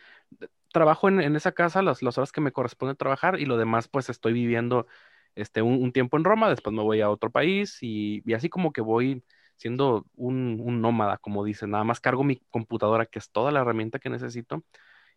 [0.73, 4.09] trabajo en, esa casa las, las, horas que me corresponde trabajar y lo demás, pues
[4.09, 4.87] estoy viviendo
[5.35, 8.81] este, un, tiempo en Roma, después me voy a otro país y, así como que
[8.81, 9.23] voy
[9.61, 13.61] siendo un, un, nómada, como dicen, nada más cargo mi computadora, que es toda la
[13.61, 14.65] herramienta que necesito,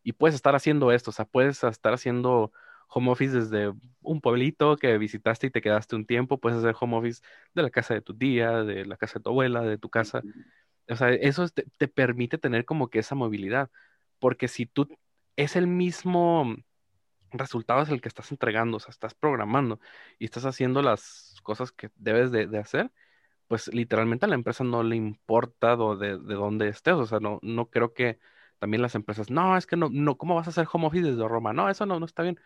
[0.04, 2.52] y puedes estar haciendo esto, o sea, puedes estar haciendo
[2.90, 3.72] home office desde
[4.02, 7.22] un pueblito que visitaste y te quedaste un tiempo, puedes hacer home office
[7.54, 10.22] de la casa de tu tía, de la casa de tu abuela, de tu casa.
[10.90, 13.72] O sea, eso te, te permite tener como que esa movilidad,
[14.20, 14.90] porque si tú
[15.38, 16.54] es el mismo
[17.32, 19.80] resultado es el que estás entregando, o sea, estás programando
[20.20, 22.92] y estás haciendo las cosas que debes de, de hacer,
[23.48, 27.40] pues literalmente a la empresa no le importa de, de, dónde estés, o sea, no,
[27.42, 28.20] no creo que
[28.60, 31.28] también las empresas, no, es que no, no, ¿cómo vas a hacer home office desde
[31.28, 31.54] Roma?
[31.54, 32.40] No, eso no, no está bien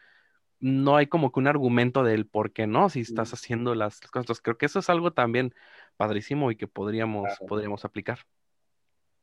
[0.59, 4.23] no hay como que un argumento del por qué no, si estás haciendo las, cosas.
[4.23, 5.53] Entonces, creo que eso es algo también
[5.97, 8.19] padrísimo y que podríamos, podríamos aplicar.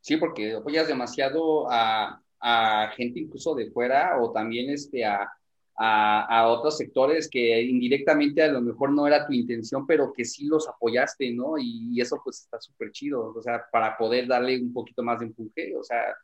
[0.01, 5.33] Sí, porque apoyas demasiado a, a, gente incluso de fuera o también este, a,
[5.77, 10.47] a, otros sectores que indirectamente a lo mejor no era tu intención, pero que sí
[10.47, 11.55] los apoyaste, ¿no?
[11.59, 15.27] Y, eso pues está súper chido, o sea, para poder darle un poquito más de
[15.27, 16.15] empuje, o sea,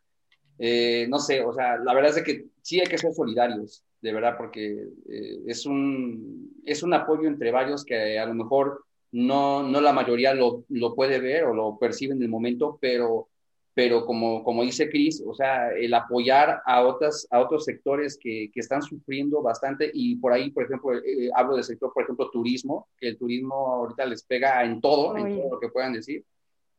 [0.59, 4.13] eh, no sé, o sea, la verdad es que sí hay que ser solidarios, de
[4.13, 9.63] verdad, porque eh, es, un, es un apoyo entre varios que a lo mejor no,
[9.63, 13.27] no la mayoría lo, lo puede ver o lo percibe en el momento, pero,
[13.73, 18.51] pero como, como dice Cris, o sea, el apoyar a, otras, a otros sectores que,
[18.53, 22.29] que están sufriendo bastante y por ahí, por ejemplo, eh, hablo del sector, por ejemplo,
[22.29, 26.23] turismo, que el turismo ahorita les pega en todo, en todo lo que puedan decir.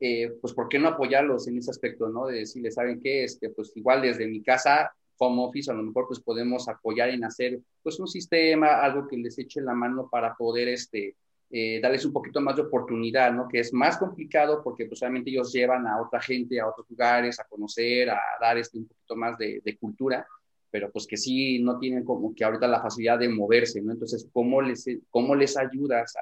[0.00, 2.26] Eh, pues, ¿por qué no apoyarlos en ese aspecto, no?
[2.26, 3.24] De decirles, ¿saben qué?
[3.24, 7.24] Este, pues, igual desde mi casa home office, a lo mejor pues podemos apoyar en
[7.24, 11.14] hacer pues un sistema, algo que les eche la mano para poder este,
[11.54, 13.46] eh, darles un poquito más de oportunidad, ¿no?
[13.46, 17.44] Que es más complicado porque pues ellos llevan a otra gente a otros lugares a
[17.44, 20.26] conocer, a dar este un poquito más de, cultura,
[20.70, 23.92] pero pues que sí no tienen como que ahorita la facilidad de moverse, ¿no?
[23.92, 26.14] Entonces, ¿cómo les, cómo les ayudas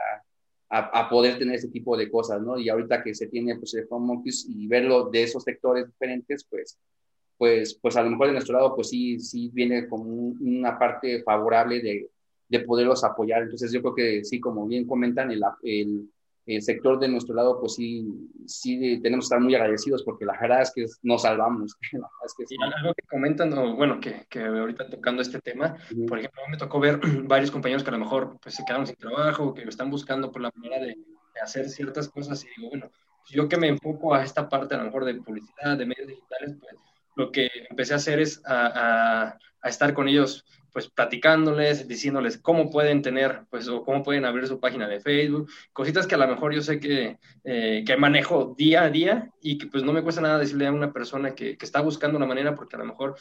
[0.68, 2.58] a, a, poder tener ese tipo de cosas, ¿no?
[2.58, 6.76] Y ahorita que se tiene pues el office y verlo de esos sectores diferentes, pues
[7.40, 10.02] pues, pues a lo mejor de nuestro lado, pues sí, sí viene como
[10.40, 12.10] una parte favorable de,
[12.50, 13.42] de, poderlos apoyar.
[13.42, 16.10] Entonces yo creo que sí, como bien comentan, el, el,
[16.46, 18.06] el, sector de nuestro lado, pues sí,
[18.46, 21.76] sí tenemos que estar muy agradecidos porque la verdad es que nos salvamos.
[22.26, 22.56] es que sí.
[22.60, 25.76] algo que comentan, o bueno, que, que, ahorita tocando este tema,
[26.08, 28.96] por ejemplo, me tocó ver varios compañeros que a lo mejor pues, se quedaron sin
[28.96, 30.96] trabajo, que están buscando por la manera de,
[31.34, 32.90] de hacer ciertas cosas y digo, bueno,
[33.30, 36.56] yo que me enfoco a esta parte a lo mejor de publicidad, de medios digitales,
[36.58, 36.74] pues
[37.16, 42.70] lo que empecé a hacer es a, a, estar con ellos pues platicándoles, diciéndoles cómo
[42.70, 46.28] pueden tener, pues, o cómo pueden abrir su página de Facebook, cositas que a lo
[46.28, 50.02] mejor yo sé que, eh, que manejo día a día y que pues no me
[50.02, 52.86] cuesta nada decirle a una persona que, que está buscando una manera porque a lo
[52.86, 53.16] mejor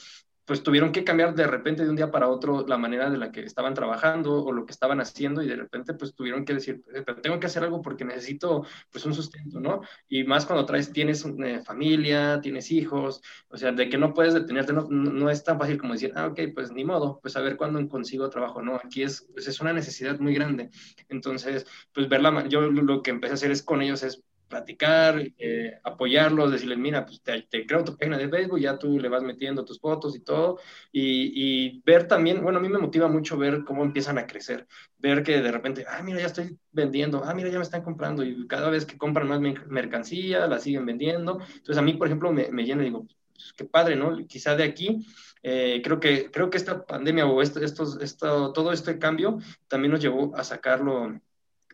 [0.49, 3.31] pues tuvieron que cambiar de repente de un día para otro la manera de la
[3.31, 6.81] que estaban trabajando o lo que estaban haciendo y de repente pues tuvieron que decir,
[6.91, 9.81] eh, pero tengo que hacer algo porque necesito pues un sustento, ¿no?
[10.07, 14.33] Y más cuando traes, tienes eh, familia, tienes hijos, o sea, de que no puedes
[14.33, 17.41] detenerte, no, no, es tan fácil como decir, ah, ok, pues ni modo, pues a
[17.41, 18.77] ver cuándo consigo trabajo, ¿no?
[18.83, 20.71] Aquí es, pues es una necesidad muy grande.
[21.09, 25.79] Entonces, pues verla, yo lo que empecé a hacer es con ellos es platicar, eh,
[25.83, 29.63] apoyarlos, decirles, mira, pues te, creo tu página de Facebook, ya tú le vas metiendo
[29.63, 30.59] tus fotos y todo,
[30.91, 35.23] y, ver también, bueno, a mí me motiva mucho ver cómo empiezan a crecer, ver
[35.23, 38.47] que de repente, ah, mira, ya estoy vendiendo, ah, mira, ya me están comprando, y
[38.47, 42.49] cada vez que compran más mercancía, la siguen vendiendo, entonces a mí, por ejemplo, me,
[42.51, 44.17] me llena y digo, pues, qué padre, ¿no?
[44.27, 45.05] Quizá de aquí
[45.41, 49.91] eh, creo, que, creo que esta pandemia o esto, esto, esto, todo este cambio también
[49.91, 51.19] nos llevó a sacarlo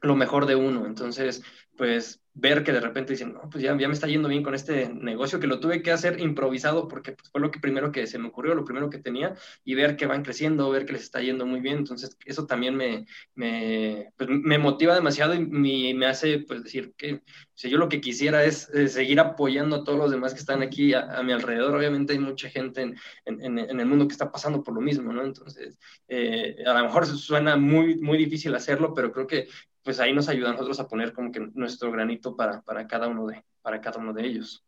[0.01, 0.85] lo mejor de uno.
[0.85, 1.41] Entonces,
[1.77, 4.53] pues ver que de repente dicen, no, pues ya, ya me está yendo bien con
[4.53, 8.05] este negocio, que lo tuve que hacer improvisado porque pues, fue lo que primero que
[8.07, 11.03] se me ocurrió, lo primero que tenía, y ver que van creciendo, ver que les
[11.03, 11.77] está yendo muy bien.
[11.77, 13.05] Entonces, eso también me,
[13.35, 17.21] me, pues, me motiva demasiado y me, hace pues decir que
[17.53, 20.93] si yo lo que quisiera es, seguir apoyando a todos los demás que están aquí
[20.93, 21.73] a, mi alrededor.
[21.73, 25.13] Obviamente hay mucha gente en, en, en, el mundo que está pasando por lo mismo,
[25.13, 25.23] ¿no?
[25.23, 25.77] Entonces,
[26.09, 29.47] eh, a lo mejor suena muy, muy difícil hacerlo, pero creo que
[29.85, 33.07] pues ahí nos ayuda a nosotros a poner como que nuestro granito para, para, cada,
[33.07, 34.65] uno de, para cada uno de ellos.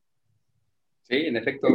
[1.02, 1.68] Sí, en efecto.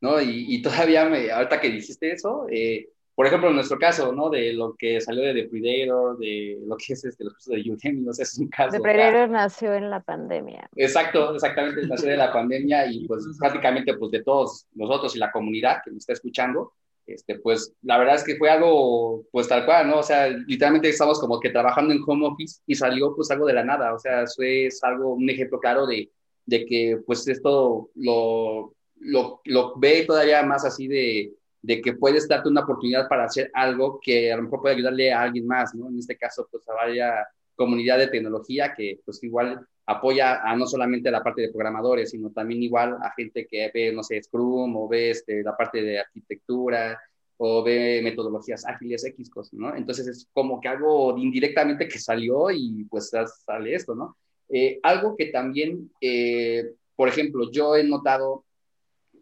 [0.00, 4.12] No, y, y, todavía, me, ahorita que dijiste eso, eh, por ejemplo, en nuestro caso,
[4.12, 4.30] ¿no?
[4.30, 7.72] De lo que salió de The Predator, de lo que es este, los cursos de
[7.72, 8.76] Udemy, no sé, es un caso.
[8.76, 10.68] The Predator nació en la pandemia.
[10.76, 15.32] Exacto, exactamente, nació de la pandemia y pues prácticamente pues de todos nosotros y la
[15.32, 16.74] comunidad que nos está escuchando,
[17.06, 20.00] este, pues la verdad es que fue algo, pues tal cual, ¿no?
[20.00, 23.54] O sea, literalmente estamos como que trabajando en home office y salió pues algo de
[23.54, 26.10] la nada, o sea, eso es algo, un ejemplo claro de,
[26.44, 31.32] de que pues esto lo, lo, lo ve todavía más así de,
[31.62, 35.12] de que puedes darte una oportunidad para hacer algo que a lo mejor puede ayudarle
[35.12, 35.88] a alguien más, ¿no?
[35.88, 37.26] En este caso, pues a varias
[37.56, 42.30] comunidad de tecnología que pues igual apoya a no solamente la parte de programadores, sino
[42.30, 46.00] también igual a gente que ve, no sé, Scrum o ve este, la parte de
[46.00, 47.00] arquitectura
[47.38, 49.76] o ve metodologías ágiles X ¿no?
[49.76, 53.12] Entonces es como que algo indirectamente que salió y pues
[53.44, 54.16] sale esto, ¿no?
[54.48, 58.44] Eh, algo que también, eh, por ejemplo, yo he notado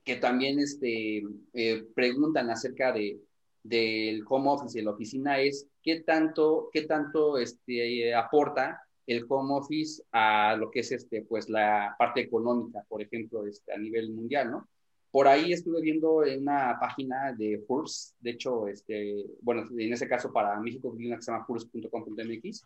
[0.05, 1.23] que también este,
[1.55, 3.19] eh, preguntan acerca de,
[3.62, 9.55] del home office y la oficina es qué tanto, qué tanto este, aporta el home
[9.55, 14.12] office a lo que es este, pues, la parte económica, por ejemplo, este, a nivel
[14.12, 14.68] mundial, ¿no?
[15.11, 20.09] Por ahí estuve viendo en una página de Forbes, de hecho, este, bueno, en ese
[20.09, 22.64] caso para México, una que se llama Forbes.com.mx,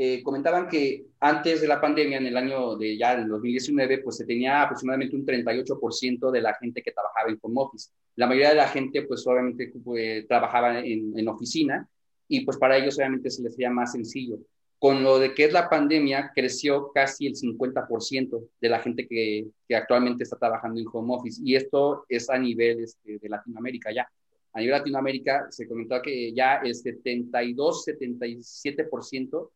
[0.00, 4.16] eh, comentaban que antes de la pandemia, en el año de ya en 2019, pues
[4.16, 7.90] se tenía aproximadamente un 38% de la gente que trabajaba en home office.
[8.14, 11.88] La mayoría de la gente, pues obviamente pues, trabajaba en, en, oficina
[12.28, 14.38] y pues para ellos obviamente se les hacía más sencillo.
[14.78, 19.48] Con lo de que es la pandemia, creció casi el 50% de la gente que,
[19.74, 24.08] actualmente está trabajando en home office y esto es a nivel este, de Latinoamérica ya.
[24.52, 29.50] A nivel Latinoamérica se comentó que ya el 72-77%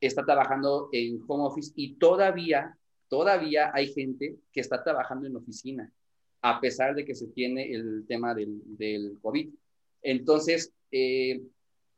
[0.00, 5.92] está trabajando en home office y todavía, todavía hay gente que está trabajando en oficina,
[6.40, 9.50] a pesar de que se tiene el tema del, del COVID.
[10.02, 11.40] Entonces, eh,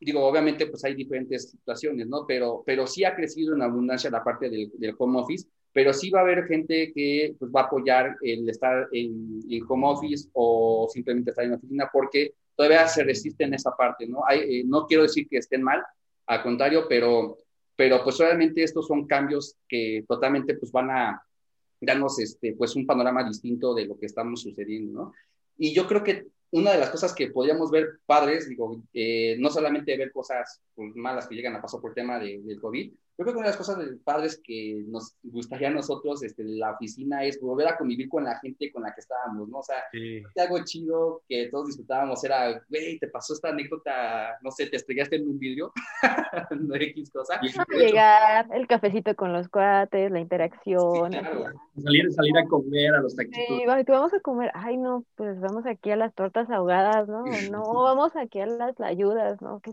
[0.04, 2.24] digo, obviamente pues hay diferentes situaciones, ¿no?
[2.26, 6.20] Pero, pero sí ha crecido en abundancia la parte del, home office, pero sí va
[6.20, 10.88] a haber gente que pues, va a apoyar el estar en, en, home office o
[10.92, 14.22] simplemente estar en oficina porque todavía se resiste en esa parte, ¿no?
[14.26, 15.82] Hay, eh, no quiero decir que estén mal,
[16.26, 17.38] al contrario, pero
[17.76, 21.22] pero pues obviamente estos son cambios que totalmente pues van a
[21.80, 25.12] darnos este, pues un panorama distinto de lo que estamos sucediendo, ¿no?
[25.56, 29.50] Y yo creo que una de las cosas que podríamos ver padres, digo, eh, no
[29.50, 33.24] solamente ver cosas pues, malas que llegan a pasar por tema de, del COVID, yo
[33.24, 36.72] creo que una de las cosas de padres que nos gustaría a nosotros, este, la
[36.72, 39.58] oficina, es volver a convivir con la gente con la que estábamos, ¿no?
[39.58, 39.76] O sea,
[40.36, 45.16] algo chido que todos disfrutábamos era, güey, te pasó esta anécdota, no sé, te estrellaste
[45.16, 45.72] en un vidrio,
[46.60, 47.40] no X cosa.
[47.70, 51.12] Llegar, el cafecito con los cuates, la interacción.
[51.12, 53.44] salir, salir a comer a los taquitos.
[53.46, 57.24] Sí, vamos a comer, ay no, pues vamos aquí a las tortas ahogadas, ¿no?
[57.54, 59.60] No, vamos aquí a las ayudas, ¿no?
[59.60, 59.72] ¿Qué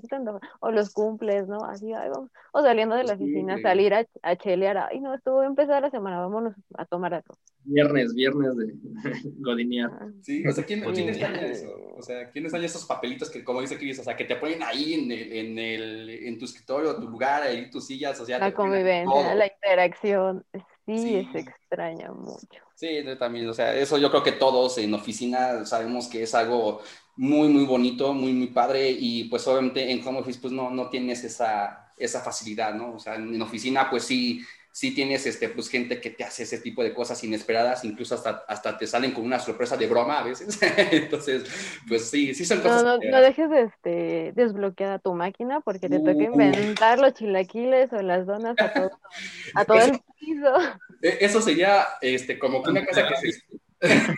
[0.60, 1.64] O los cumples, ¿no?
[1.64, 2.30] Así, ay, vamos.
[2.52, 4.78] O saliendo de la oficina oficina, salir a, a chelear.
[4.78, 7.36] Ay, no, estuvo empezar la semana, vámonos a tomar algo.
[7.64, 8.74] Viernes, viernes de
[9.40, 9.90] godinear.
[9.94, 10.08] Ah.
[10.22, 11.74] Sí, o sea, ¿quién, ¿quién extraña eso?
[11.98, 14.64] O sea, ¿quién extraña esos papelitos que, como dice Cris, o sea, que te ponen
[14.64, 18.40] ahí en, el, en, el, en tu escritorio, tu lugar, ahí tus sillas, o sea.
[18.40, 20.44] La convivencia, la interacción,
[20.86, 22.62] sí, es extraña mucho.
[22.76, 26.34] Sí, yo también, o sea, eso yo creo que todos en oficina sabemos que es
[26.34, 26.82] algo
[27.16, 30.90] muy, muy bonito, muy, muy padre y pues obviamente en home office pues no, no
[30.90, 32.96] tienes esa, esa facilidad, ¿no?
[32.96, 34.42] O sea, en oficina pues sí
[34.72, 38.44] sí tienes este, pues, gente que te hace ese tipo de cosas inesperadas, incluso hasta,
[38.48, 40.60] hasta te salen con una sorpresa de broma a veces.
[40.92, 41.44] Entonces,
[41.88, 42.84] pues sí, sí son cosas.
[42.84, 48.02] No, no, dejes de este, desbloqueada tu máquina porque te toca inventar los chilaquiles o
[48.02, 48.92] las donas a todo,
[49.56, 50.54] a todo el piso.
[51.04, 53.42] E, eso sería este, como que una cosa que se...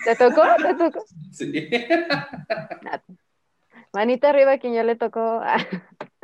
[0.04, 0.42] ¿Te tocó?
[0.62, 1.06] ¿Te tocó?
[1.32, 1.70] Sí.
[3.94, 5.42] Manita arriba quien ya le tocó.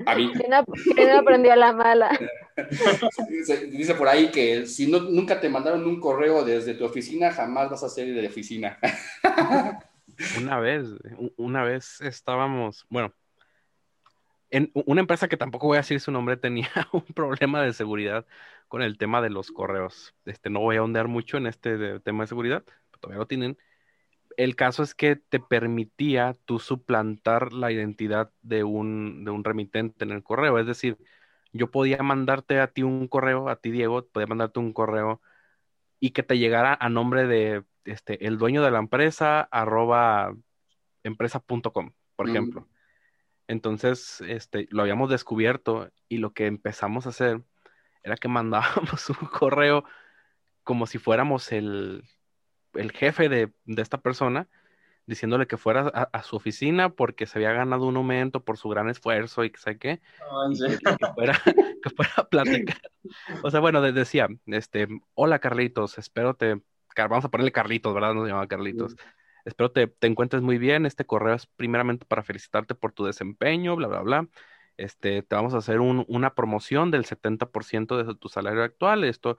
[0.10, 0.32] A mí.
[0.34, 2.18] ¿Quién, aprendió a la mala?
[3.72, 7.70] Dice por ahí que si no, nunca te mandaron un correo desde tu oficina, jamás
[7.70, 8.78] vas a ser de oficina.
[10.38, 10.88] Una vez,
[11.38, 13.14] una vez estábamos, bueno,
[14.50, 18.26] en una empresa que tampoco voy a decir su nombre tenía un problema de seguridad
[18.68, 20.14] con el tema de los correos.
[20.26, 22.64] Este, no voy a ondear mucho en este tema de seguridad,
[23.00, 23.58] todavía lo tienen
[24.40, 30.06] el caso es que te permitía tú suplantar la identidad de un, de un remitente
[30.06, 30.58] en el correo.
[30.58, 30.98] Es decir,
[31.52, 35.22] yo podía mandarte a ti un correo, a ti Diego, podía mandarte un correo
[36.00, 40.34] y que te llegara a nombre de este, el dueño de la empresa, arroba
[41.04, 42.70] empresa.com, por ejemplo.
[43.48, 47.42] Entonces, este, lo habíamos descubierto y lo que empezamos a hacer
[48.04, 49.84] era que mandábamos un correo
[50.64, 52.06] como si fuéramos el,
[52.74, 54.48] el jefe de, esta persona
[55.06, 58.90] diciéndole que fuera a, su oficina porque se había ganado un aumento por su gran
[58.90, 60.02] esfuerzo y que sé qué,
[61.84, 62.80] que, fuera, a platicar.
[63.42, 66.62] O sea, bueno, decía, este, hola Carlitos, espero te,
[66.96, 68.14] vamos a ponerle Carlitos, ¿verdad?
[68.14, 68.96] No se llama Carlitos.
[69.46, 70.86] Espero te, te encuentres muy bien.
[70.86, 74.28] Este correo es primeramente para felicitarte por tu desempeño, bla, bla, bla
[74.80, 79.38] este, te vamos a hacer una promoción del 70% de tu salario actual, esto,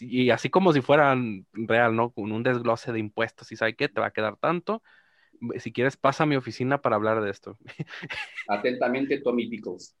[0.00, 2.10] y así como si fueran real, ¿no?
[2.10, 4.82] Con un desglose de impuestos y sabe qué, te va a quedar tanto.
[5.58, 7.58] Si quieres, pasa a mi oficina para hablar de esto.
[8.48, 9.98] Atentamente, Tommy Pickles.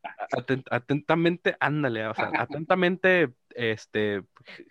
[0.70, 4.22] atentamente, ándale, o sea, atentamente, este,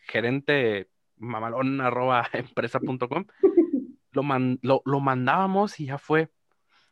[0.07, 3.25] gerente mamalón arroba empresa.com.
[4.15, 4.21] Lo,
[4.61, 6.29] lo, lo mandábamos y ya fue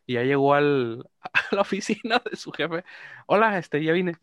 [0.06, 2.84] y ya llegó al, a la oficina de su jefe.
[3.26, 4.16] Hola, este, ya vine.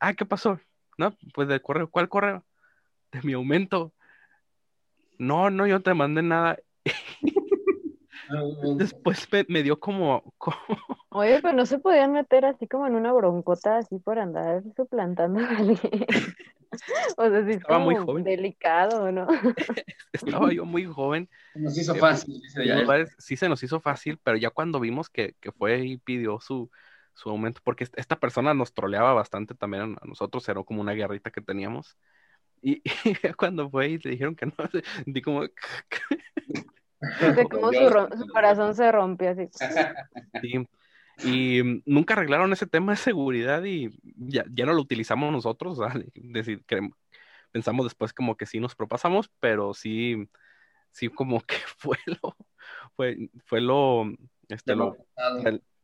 [0.00, 0.60] Ah, ¿qué pasó?
[0.98, 1.90] No, pues del correo.
[1.90, 2.44] ¿Cuál correo?
[3.12, 3.94] De mi aumento.
[5.18, 6.58] No, no, yo te mandé nada.
[8.76, 10.34] Después me, dio como,
[11.10, 15.40] Oye, pero no se podían meter así como en una broncota así por andar suplantando
[15.40, 16.06] a alguien.
[17.16, 18.24] o sea, sí estaba muy joven.
[18.24, 19.26] delicado, ¿no?
[20.12, 21.28] estaba yo muy joven.
[21.54, 22.42] Se nos hizo fácil.
[23.18, 26.70] sí se nos hizo fácil, pero ya cuando vimos que, fue y pidió su,
[27.14, 31.30] su aumento, porque esta persona nos troleaba bastante también a nosotros, era como una guerrita
[31.30, 31.96] que teníamos.
[32.60, 32.82] Y,
[33.36, 34.52] cuando fue y le dijeron que no,
[35.06, 35.44] di como...
[37.50, 39.48] como su, corazón se rompe así.
[40.42, 40.68] Sí.
[41.24, 45.80] Y nunca arreglaron ese tema de seguridad y ya, ya no lo utilizamos nosotros.
[46.14, 46.64] Decir,
[47.50, 50.28] pensamos después como que sí nos propasamos, pero sí,
[50.92, 52.36] sí como que fue lo,
[52.94, 54.04] fue, fue lo,
[54.48, 54.96] este, lo,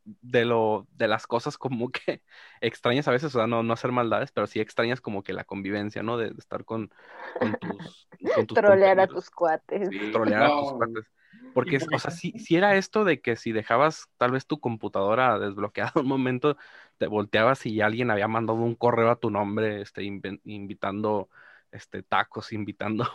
[0.05, 2.23] de lo, de las cosas como que
[2.61, 5.45] extrañas a veces, o sea, no, no hacer maldades, pero sí extrañas como que la
[5.45, 6.17] convivencia, ¿no?
[6.17, 6.91] De, estar con,
[7.39, 9.89] con tus, con Trolear a tus cuates.
[10.13, 11.05] trolear a tus cuates.
[11.53, 15.39] Porque, o sea, si, si, era esto de que si dejabas tal vez tu computadora
[15.39, 16.57] desbloqueada un momento,
[16.99, 21.29] te volteabas y alguien había mandado un correo a tu nombre, este, invitando
[21.71, 23.07] este, tacos, invitando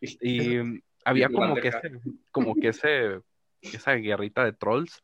[0.00, 2.00] Y había como que ese,
[2.32, 3.20] como que ese,
[3.60, 5.02] esa guerrita de trolls,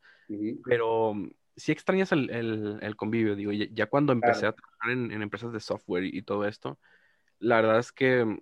[0.65, 1.15] pero
[1.55, 2.29] sí extrañas el,
[2.81, 6.45] el, convivio, digo, ya, cuando empecé a trabajar en, en, empresas de software y, todo
[6.47, 6.79] esto,
[7.39, 8.39] la verdad es que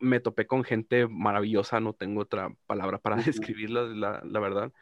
[0.00, 3.16] me topé con gente maravillosa, no tengo otra palabra para
[3.56, 4.72] describirla, la, la verdad.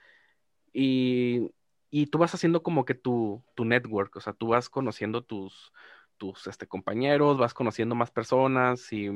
[0.72, 1.50] Y,
[1.90, 5.72] y, tú vas haciendo como que tu, tu network, o sea, tú vas conociendo tus,
[6.16, 9.08] tus este, compañeros, vas conociendo más personas y,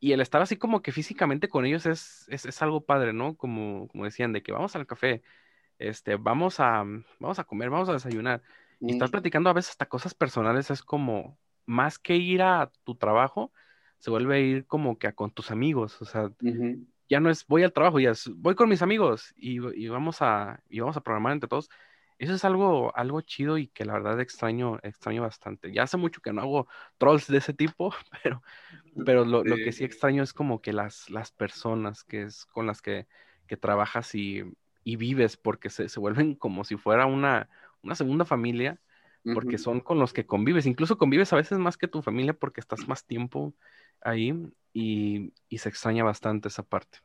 [0.00, 3.36] y el estar así como que físicamente con ellos es, es, es, algo padre, ¿no?
[3.36, 5.22] Como, como decían, de que vamos al café,
[5.78, 6.84] este, vamos a,
[7.18, 8.42] vamos a comer, vamos a desayunar.
[8.80, 12.96] Y estar platicando a veces hasta cosas personales es como, más que ir a tu
[12.96, 13.52] trabajo,
[13.98, 16.30] se vuelve a ir como que a con tus amigos, o sea,
[17.08, 20.22] ya no es voy al trabajo, ya es voy con mis amigos y, y, vamos
[20.22, 21.68] a y vamos a programar entre todos.
[22.18, 25.72] eso es algo, algo chido y que la verdad extraño, extraño bastante.
[25.72, 26.68] Ya hace mucho que no hago
[26.98, 28.42] trolls de ese tipo, pero,
[29.04, 32.66] pero lo, lo que sí extraño es como que las, las personas que es con
[32.66, 33.08] las que,
[33.46, 34.44] que trabajas y,
[34.88, 37.48] y, vives, porque se, se, vuelven como si fuera una,
[37.82, 38.80] una segunda familia,
[39.34, 40.66] porque son con los que convives.
[40.66, 43.54] Incluso convives a veces más que tu familia porque estás más tiempo
[44.00, 44.34] ahí
[44.72, 46.98] y, y se extraña bastante esa parte.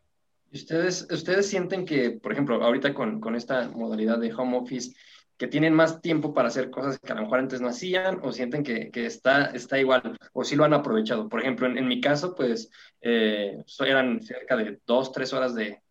[0.53, 4.95] ¿Ustedes, ustedes sienten que, por ejemplo, ahorita con, con, esta modalidad de home office,
[5.35, 8.31] que tienen más tiempo para hacer cosas que a lo mejor antes no hacían, o
[8.31, 11.27] sienten que, que está, está igual, o si lo han aprovechado?
[11.27, 12.69] Por ejemplo, en, en mi caso, pues
[13.01, 15.82] eh, eran cerca de dos, tres horas de,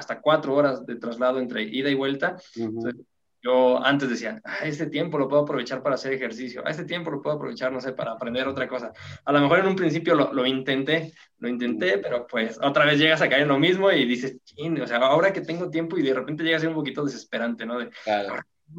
[0.00, 2.36] hasta cuatro horas de traslado entre ida y vuelta.
[2.56, 2.96] Entonces,
[3.42, 7.10] yo antes decía, ah, este tiempo lo puedo aprovechar para hacer ejercicio, a este tiempo
[7.10, 8.92] lo puedo aprovechar, no sé, para aprender otra cosa.
[9.24, 12.98] A lo mejor en un principio lo, lo intenté, lo intenté, pero pues otra vez
[12.98, 14.36] llegas a caer en lo mismo y dices,
[14.82, 17.64] o sea, ahora que tengo tiempo y de repente llega a ser un poquito desesperante,
[17.64, 17.78] ¿no?
[17.78, 18.34] De, claro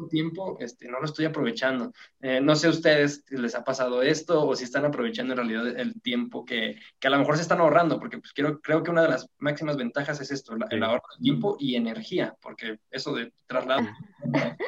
[0.08, 1.92] tiempo, este, no lo estoy aprovechando.
[2.20, 5.38] Eh, no sé a ustedes si les ha pasado esto o si están aprovechando en
[5.38, 8.82] realidad el tiempo que, que a lo mejor se están ahorrando, porque pues quiero, creo
[8.82, 12.78] que una de las máximas ventajas es esto, el ahorro de tiempo y energía, porque
[12.90, 13.86] eso de traslado.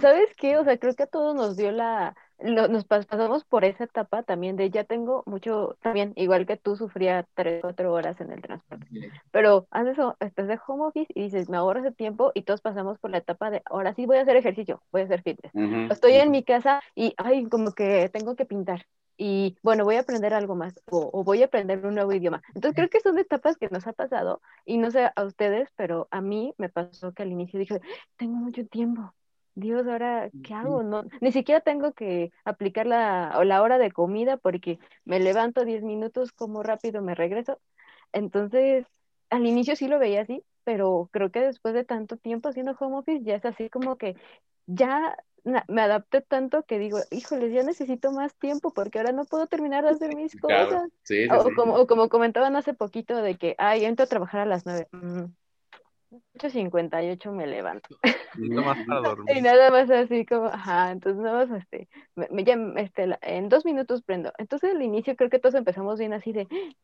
[0.00, 0.56] ¿Sabes qué?
[0.58, 4.56] O sea, creo que a todos nos dio la, nos pasamos por esa etapa también
[4.56, 8.86] de ya tengo mucho, también igual que tú sufría tres, cuatro horas en el transporte,
[9.30, 12.60] pero haces eso, estás de home office y dices, me ahorro ese tiempo y todos
[12.60, 15.52] pasamos por la etapa de, ahora sí voy a hacer ejercicio, voy a hacer fitness.
[15.90, 18.86] Estoy en mi casa y, ay, como que tengo que pintar
[19.16, 22.42] y bueno, voy a aprender algo más o, o, voy a aprender un nuevo idioma.
[22.54, 26.08] Entonces creo que son etapas que nos ha pasado y no sé a ustedes, pero
[26.10, 27.80] a mí me pasó que al inicio dije,
[28.16, 29.14] tengo mucho tiempo,
[29.54, 30.82] Dios, ahora, ¿qué hago?
[30.82, 35.64] No, ni siquiera tengo que aplicar la, o la hora de comida porque me levanto
[35.64, 37.60] 10 minutos, como rápido me regreso.
[38.12, 38.86] Entonces,
[39.30, 42.96] al inicio sí lo veía así, pero creo que después de tanto tiempo haciendo home
[42.98, 44.16] office ya es así como que
[44.66, 49.46] ya me adapté tanto que digo, híjoles, ya necesito más tiempo porque ahora no puedo
[49.48, 50.90] terminar de hacer mis cosas.
[51.30, 54.88] o, Como, como comentaban hace poquito de que, ay, entro a trabajar a las nueve.
[54.92, 55.24] Mm,
[56.34, 57.96] 8.58 me levanto.
[58.36, 58.48] Y,
[59.42, 64.32] nada más así como, ajá, entonces nada más este, me, este, en dos minutos prendo.
[64.38, 66.46] Entonces al inicio creo que todos empezamos bien así de,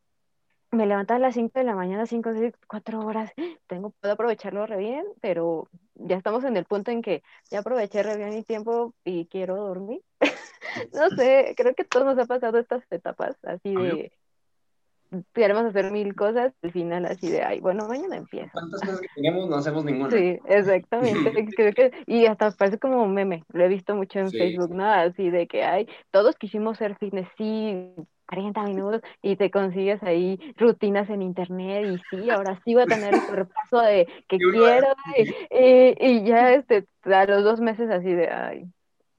[0.71, 3.33] me levantaba a las 5 de la mañana, 5, 6, 4 horas,
[3.67, 8.03] tengo, puedo aprovecharlo re bien, pero ya estamos en el punto en que ya aproveché
[8.03, 10.03] re bien mi tiempo y quiero dormir.
[10.93, 14.13] no sé, creo que todos nos ha pasado estas etapas así de
[15.33, 18.51] queremos hacer mil cosas, al final así de, ay, bueno, mañana empieza.
[18.53, 20.11] ¿Cuántas cosas que tenemos no hacemos ninguna?
[20.11, 21.47] Sí, exactamente.
[21.57, 24.85] Creo que, y hasta parece como un meme, lo he visto mucho en Facebook, ¿no?
[24.85, 27.95] Así de que, ay, todos quisimos ser fitness, sí,
[28.29, 32.87] 40 minutos y te consigues ahí rutinas en internet y sí, ahora sí voy a
[32.87, 34.89] tener el cuerpazo de que quiero
[35.51, 38.67] y, y, ya este, a los dos meses así de, ay,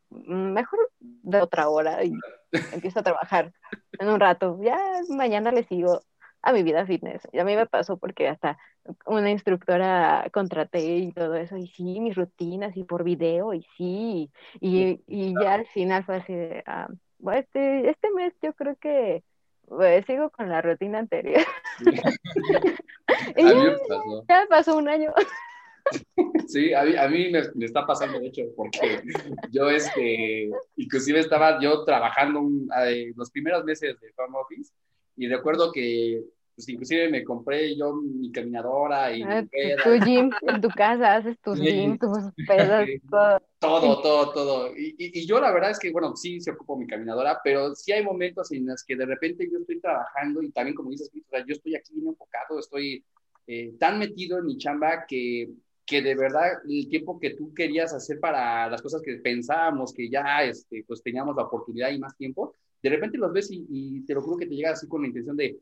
[0.09, 2.13] mejor de otra hora y
[2.73, 3.53] empiezo a trabajar
[3.99, 4.59] en un rato.
[4.61, 4.77] Ya
[5.09, 6.01] mañana le sigo
[6.41, 7.27] a mi vida fitness.
[7.31, 8.57] Y a mí me pasó porque hasta
[9.05, 14.31] una instructora contraté y todo eso, y sí, mis rutinas y por video, y sí,
[14.59, 16.87] y, y ya al final fue así de, ah,
[17.19, 19.23] bueno, este, este mes yo creo que
[19.67, 21.45] pues, sigo con la rutina anterior.
[23.35, 23.77] y ya,
[24.27, 25.13] ya pasó un año.
[26.47, 29.03] Sí, a mí, a mí me, está pasando, de hecho, porque
[29.51, 32.41] yo, este, inclusive estaba yo trabajando
[32.85, 34.73] eh, los primeros meses de home office
[35.15, 36.23] y recuerdo que,
[36.55, 39.45] pues, inclusive me compré yo mi caminadora y ah,
[39.83, 42.17] tu gym en tu casa, haces tus gym, tus
[42.47, 43.39] pedas, todo.
[43.59, 44.77] Todo, todo, todo.
[44.77, 47.91] Y, y, yo la verdad es que, bueno, sí se ocupo mi caminadora, pero sí
[47.91, 51.53] hay momentos en los que de repente yo estoy trabajando y también, como dices, yo
[51.53, 53.03] estoy aquí bien enfocado, estoy
[53.45, 55.49] eh, tan metido en mi chamba que
[55.89, 60.09] que de verdad el tiempo que tú querías hacer para las cosas que pensábamos que
[60.09, 64.13] ya este, pues teníamos la oportunidad y más tiempo, de repente los ves y, te
[64.13, 65.57] lo juro que te llega así con la intención de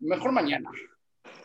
[0.00, 0.70] mejor mañana.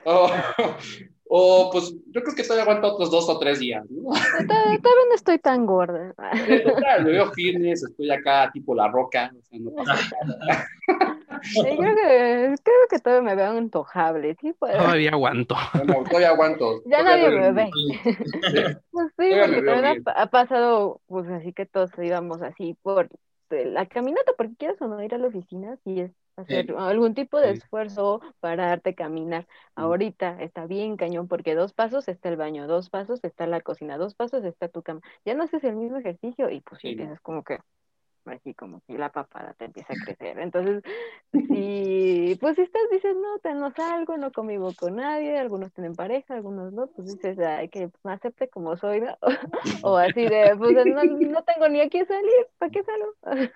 [0.06, 0.30] O,
[1.72, 3.84] pues yo creo que todavía aguanto otros dos o tres días.
[3.90, 4.14] ¿no?
[4.48, 6.14] Todavía no estoy tan gorda.
[6.64, 10.68] Total, me veo fitness, estoy acá tipo la roca, o sea, no pasa nada.
[11.54, 14.38] creo, que, creo que todavía me veo antojable.
[14.40, 14.54] ¿sí?
[14.58, 14.78] Pues.
[14.78, 15.56] Todavía aguanto.
[16.10, 16.84] todavía aguanto.
[16.86, 17.70] Ya nadie me ve.
[18.92, 23.10] Pues sí, porque también ha, pasado, pues así que todos íbamos así por
[23.50, 27.40] la caminata, porque quieres o no ir a la oficina, si es hacer algún tipo
[27.40, 29.48] de esfuerzo para darte caminar.
[29.76, 33.98] Ahorita está bien cañón porque dos pasos está el baño, dos pasos está la cocina,
[33.98, 35.02] dos pasos está tu cama.
[35.26, 37.60] Ya no haces el mismo ejercicio y pues sí, es como que
[38.32, 40.40] así como que la papada te empieza a crecer.
[40.40, 40.84] Entonces,
[41.32, 45.96] si pues si estás, dices, no, te, no salgo, no convivo con nadie, algunos tienen
[45.96, 49.18] pareja, algunos no, pues dices, ay, que me acepte como soy, ¿no?
[49.84, 53.50] o así de, pues no, no tengo ni a qué salir, ¿para qué salgo?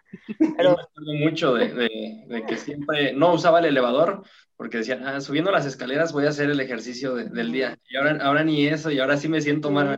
[0.58, 0.76] Pero...
[0.96, 4.24] Yo me mucho de, de, de, que siempre no usaba el elevador
[4.60, 7.80] porque decía, ah, subiendo las escaleras voy a hacer el ejercicio del día.
[7.88, 9.98] Y ahora, ahora ni eso, y ahora sí me siento mal.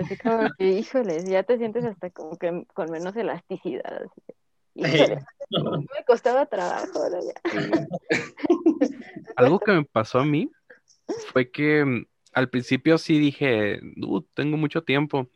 [0.00, 3.99] Así como que, híjoles, ya te sientes hasta como que con menos elasticidad.
[4.74, 7.04] Me costaba trabajo.
[9.36, 10.50] Algo que me pasó a mí
[11.32, 15.28] fue que mm, al principio sí dije, uh, tengo mucho tiempo.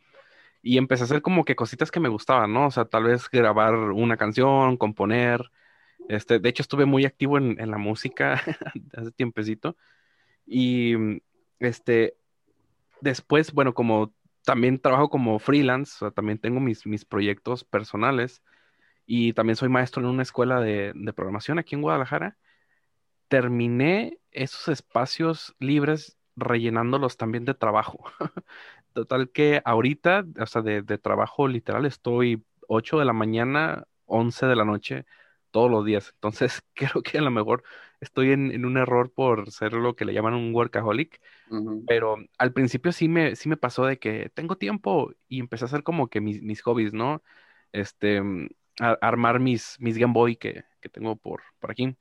[0.61, 2.67] Y empecé a hacer como que cositas que me gustaban, ¿no?
[2.67, 5.51] O sea, tal vez grabar una canción, componer,
[6.09, 8.33] este, de hecho, estuve muy activo en, la música
[8.93, 9.75] hace tiempecito.
[10.45, 11.19] Y mm,
[11.59, 12.17] este,
[13.01, 14.13] después, bueno, como
[14.43, 18.41] también trabajo como freelance, o sea, también tengo mis, mis proyectos personales
[19.05, 22.37] y también soy maestro en una escuela de, de programación aquí en Guadalajara.
[23.27, 28.05] Terminé esos espacios libres rellenándolos también de trabajo.
[28.93, 34.45] Total que ahorita, o sea, de, de, trabajo literal, estoy 8 de la mañana, 11
[34.45, 35.05] de la noche
[35.51, 36.11] todos los días.
[36.15, 37.63] Entonces, creo que a lo mejor
[37.99, 41.21] estoy en, un error por ser lo que le llaman un workaholic,
[41.87, 45.67] pero al principio sí me, sí me pasó de que tengo tiempo y empecé a
[45.67, 47.23] hacer como que mis, mis hobbies, ¿no?
[47.71, 48.21] Este,
[48.79, 51.95] armar mis, mis Game Boy que, que tengo por, por aquí,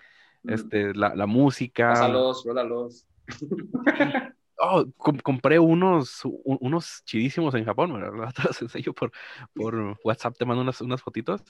[0.45, 1.91] este, la, la música.
[1.91, 3.07] Pásalos, rólalos.
[4.57, 8.33] Oh, compré unos, unos chidísimos en Japón, ¿verdad?
[8.35, 9.11] Te los enseño por,
[9.53, 11.43] por WhatsApp, te mando unas, unas fotitos.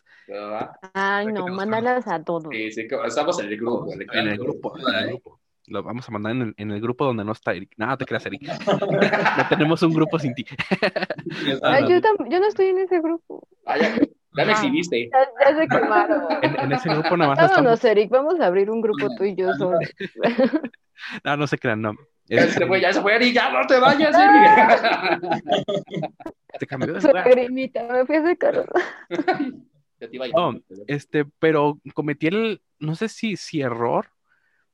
[0.95, 2.49] Ay, no, mándalas a todos.
[2.51, 3.93] Sí, sí, estamos en el grupo.
[3.93, 5.41] En el grupo, en el grupo.
[5.67, 7.73] Lo vamos a mandar en el, en el grupo donde no está Eric.
[7.79, 8.43] Nada, te creas, Eric.
[9.39, 10.45] no tenemos un grupo sin ti.
[11.63, 13.49] Ay, yo, yo, no estoy en ese grupo.
[13.65, 15.09] Ah, ya, ya me exhibiste.
[15.11, 16.23] Ya, ya se quemaron.
[16.43, 17.39] En, en, ese grupo nada más.
[17.39, 17.85] Vámonos, estamos...
[17.85, 19.79] Eric, vamos a abrir un grupo tú y yo solo.
[21.25, 21.95] no, no se crean, no.
[22.27, 24.17] Ya se fue, ya se fue, ya no te vayas,
[26.59, 27.27] Te cambió de lugar.
[27.37, 28.67] me fui a sacar.
[30.35, 34.14] No, este, pero cometí el, no sé si, si error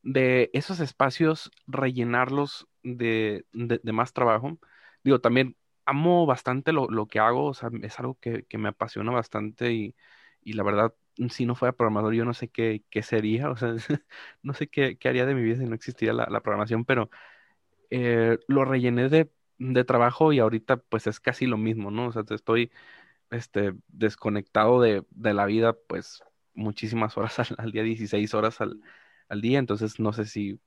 [0.02, 4.58] de esos espacios rellenarlos de, de, más trabajo.
[5.04, 8.68] Digo, también amo bastante lo, lo, que hago, o sea, es algo que, que me
[8.70, 9.96] apasiona bastante y,
[10.42, 10.94] y, la verdad,
[11.30, 13.74] si no fuera programador, yo no sé qué, qué sería, o sea,
[14.42, 17.10] no sé qué, qué, haría de mi vida si no existiera la, programación, pero
[17.90, 22.08] eh, lo rellené de, de, trabajo y ahorita pues es casi lo mismo, ¿no?
[22.08, 22.72] O sea, estoy
[23.30, 26.22] este, desconectado de, de la vida pues
[26.54, 28.80] muchísimas horas al, día, 16 horas al,
[29.30, 30.60] al, día, entonces no sé si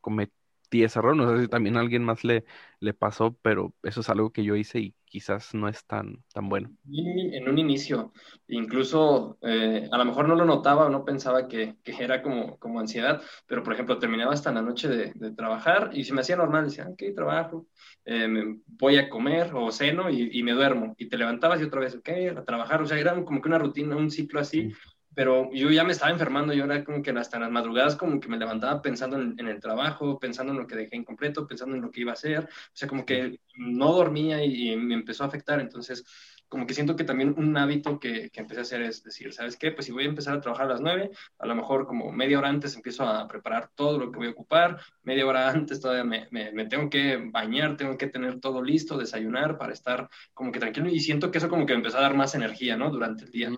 [0.00, 0.34] cometí
[0.82, 2.44] ese error, no sé si también a alguien más le,
[2.80, 6.48] le pasó, pero eso es algo que yo hice y quizás no es tan, tan
[6.48, 6.70] bueno.
[6.90, 8.12] En un inicio,
[8.48, 12.58] incluso eh, a lo mejor no lo notaba o no pensaba que, que, era como,
[12.58, 16.22] como ansiedad, pero por ejemplo terminaba hasta la noche de, de trabajar y se me
[16.22, 17.66] hacía normal, decía, ok, trabajo,
[18.04, 21.80] eh, voy a comer o ceno y, y, me duermo, y te levantabas y otra
[21.80, 24.72] vez, ok, a trabajar, o sea, era como que una rutina, un ciclo así
[25.14, 28.28] pero yo ya me estaba enfermando, yo era como que hasta las madrugadas como que
[28.28, 31.90] me levantaba pensando en, el trabajo, pensando en lo que dejé incompleto, pensando en lo
[31.90, 35.60] que iba a hacer, o sea, como que no dormía y, me empezó a afectar,
[35.60, 36.04] entonces
[36.48, 39.56] como que siento que también un hábito que, que, empecé a hacer es decir, ¿sabes
[39.56, 39.72] qué?
[39.72, 42.38] Pues si voy a empezar a trabajar a las nueve, a lo mejor como media
[42.38, 46.04] hora antes empiezo a preparar todo lo que voy a ocupar, media hora antes todavía
[46.04, 50.60] me, me, tengo que bañar, tengo que tener todo listo, desayunar para estar como que
[50.60, 52.90] tranquilo y siento que eso como que me empezó a dar más energía, ¿no?
[52.90, 53.50] Durante el día.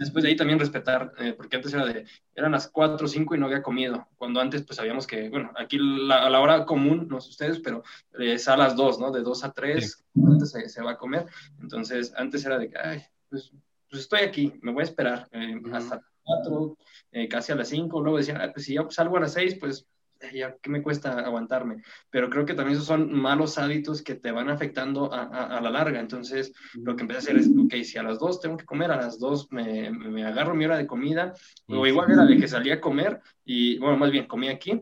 [0.00, 3.34] Después de ahí también respetar, eh, porque antes era de, eran las 4 o 5
[3.34, 6.64] y no había comido, cuando antes pues sabíamos que, bueno, aquí la, a la hora
[6.64, 7.82] común, no sé ustedes, pero
[8.18, 9.10] es a las 2, ¿no?
[9.10, 11.26] De 2 a 3, antes se, va a comer.
[11.60, 13.52] Entonces, antes era de que, ay, pues,
[13.90, 16.78] pues estoy aquí, me voy a esperar eh, hasta 4,
[17.12, 19.86] eh, casi a las 5, luego decían, pues si ya salgo a las 6, pues
[20.32, 21.82] ya, ¿qué me cuesta aguantarme?
[22.10, 25.70] Pero creo que también esos son malos hábitos que te van afectando a, a, la
[25.70, 26.00] larga.
[26.00, 28.90] Entonces, lo que empecé a hacer es, ok, si a las dos tengo que comer,
[28.90, 31.34] a las dos me, me agarro mi hora de comida,
[31.66, 34.80] o igual era de que salía a comer y, bueno, más bien, comía aquí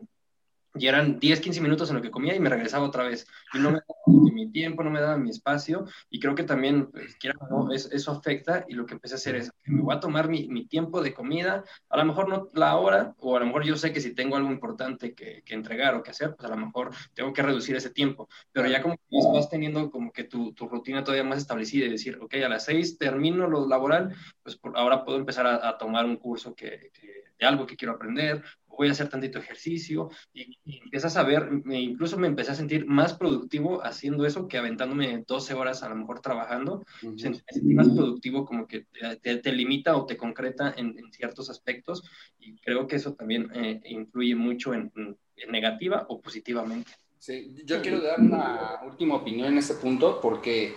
[0.79, 3.27] y eran 10, 15 minutos en lo que comía y me regresaba otra vez.
[3.53, 5.85] Y no me daba mi tiempo, no me daba mi espacio.
[6.09, 8.65] Y creo que también, pues, eso afecta.
[8.67, 11.13] Y lo que empecé a hacer es me voy a tomar mi, mi, tiempo de
[11.13, 14.13] comida, a lo mejor no la hora, o a lo mejor yo sé que si
[14.13, 17.41] tengo algo importante que, que entregar o que hacer, pues a lo mejor tengo que
[17.41, 18.29] reducir ese tiempo.
[18.51, 19.03] Pero ya como que
[19.33, 22.65] vas teniendo como que tu, tu rutina todavía más establecida y decir, ok, a las
[22.65, 26.91] 6 termino lo laboral, pues por, ahora puedo empezar a, a tomar un curso que,
[26.93, 28.43] que, de algo que quiero aprender
[28.79, 33.13] voy a hacer tantito ejercicio, y, empiezas a ver, incluso me empecé a sentir más
[33.13, 37.41] productivo haciendo eso que aventándome 12 horas a lo mejor trabajando, me sentí
[37.73, 38.85] más productivo como que
[39.21, 42.09] te, limita o te concreta en, ciertos aspectos,
[42.39, 46.89] y creo que eso también eh, influye mucho en, en negativa o positivamente.
[47.17, 50.73] Sí, yo quiero dar una última opinión en este punto porque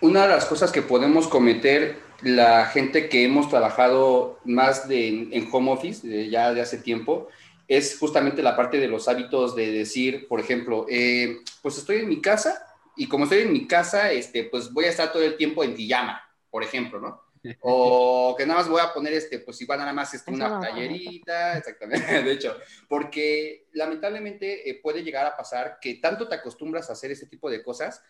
[0.00, 5.48] una de las cosas que podemos cometer la gente que hemos trabajado más de, en
[5.50, 7.28] home office ya de hace tiempo
[7.66, 12.08] es justamente la parte de los hábitos de decir, por ejemplo, eh, pues estoy en
[12.08, 15.36] mi casa y como estoy en mi casa, este, pues voy a estar todo el
[15.36, 16.20] tiempo en pijama,
[16.50, 17.22] por ejemplo, ¿no?
[17.60, 21.56] O que nada más voy a poner, este, pues igual nada más este, una playerita,
[21.56, 22.56] exactamente, de hecho,
[22.88, 27.48] porque lamentablemente eh, puede llegar a pasar que tanto te acostumbras a hacer ese tipo
[27.48, 28.02] de cosas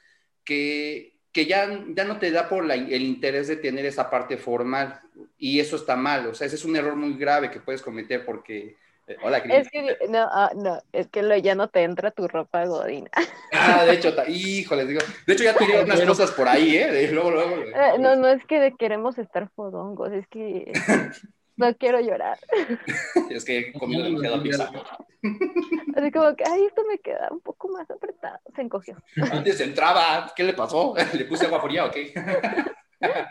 [0.43, 5.01] que que ya, ya no te da por el interés de tener esa parte formal
[5.39, 8.25] y eso está mal, o sea, ese es un error muy grave que puedes cometer
[8.25, 8.77] porque...
[9.07, 12.29] Eh, hola, Es que, no, ah, no, es que lo, ya no te entra tu
[12.29, 13.11] ropa godina.
[13.53, 17.11] Ah, de hecho, híjole, digo, de hecho ya tiré unas cosas por ahí, ¿eh?
[17.13, 20.73] luego, luego, eh, no, no es que queremos estar fodongos, es que
[21.61, 22.39] no quiero llorar.
[23.31, 24.71] es que he comido demasiada pizza.
[25.97, 28.39] Así como que, ay, esto me queda un poco más apretado.
[28.55, 28.97] Se encogió.
[29.33, 30.95] Antes entraba, ¿qué le pasó?
[31.13, 32.13] ¿Le puse agua fría o qué?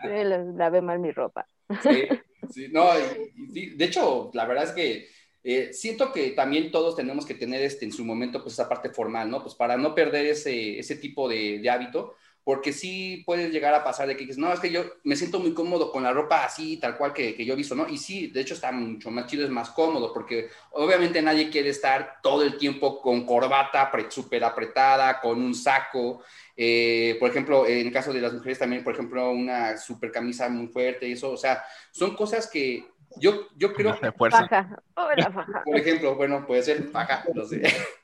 [0.03, 1.45] Le lavé mal mi ropa.
[1.83, 2.07] Sí,
[2.49, 5.07] sí, no, de hecho, la verdad es que
[5.43, 8.89] eh, siento que también todos tenemos que tener este, en su momento pues esa parte
[8.89, 9.41] formal, ¿no?
[9.41, 13.83] Pues para no perder ese, ese tipo de, de hábito, porque sí puedes llegar a
[13.83, 16.43] pasar de que dices, no, es que yo me siento muy cómodo con la ropa
[16.43, 17.87] así, tal cual que, que yo he visto, ¿no?
[17.87, 21.69] Y sí, de hecho está mucho más chido, es más cómodo, porque obviamente nadie quiere
[21.69, 26.23] estar todo el tiempo con corbata súper apretada, con un saco.
[26.55, 30.49] Eh, por ejemplo, en el caso de las mujeres también, por ejemplo, una super camisa
[30.49, 32.85] muy fuerte y eso, o sea, son cosas que
[33.17, 33.95] yo, yo creo...
[35.31, 35.63] Faja.
[35.63, 37.63] Por ejemplo, bueno, puede ser faja, no sé.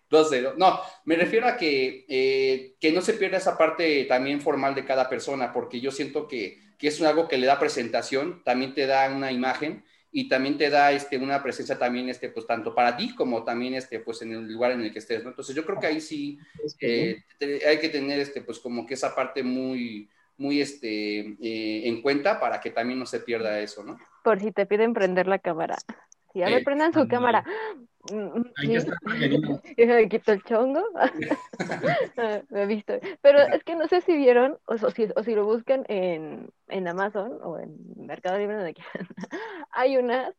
[0.09, 0.55] 2-0.
[0.57, 4.85] No, me refiero a que, eh, que no se pierda esa parte también formal de
[4.85, 8.85] cada persona, porque yo siento que, que, es algo que le da presentación, también te
[8.85, 12.95] da una imagen y también te da este, una presencia también, este, pues tanto para
[12.95, 15.29] ti como también este, pues, en el lugar en el que estés, ¿no?
[15.29, 16.39] Entonces yo creo que ahí sí
[16.79, 17.21] eh,
[17.67, 22.39] hay que tener este, pues como que esa parte muy, muy este, eh, en cuenta
[22.39, 23.97] para que también no se pierda eso, ¿no?
[24.23, 25.75] Por si te piden prender la cámara.
[26.35, 27.45] Si a ver, prendan su cámara.
[28.57, 28.93] Ahí está
[29.77, 30.83] y me quito el chongo.
[32.49, 32.99] me he visto.
[33.21, 36.87] Pero es que no sé si vieron, o, si, o si lo buscan en, en
[36.89, 39.07] Amazon o en Mercado Libre, donde quieran.
[39.71, 40.35] Hay unas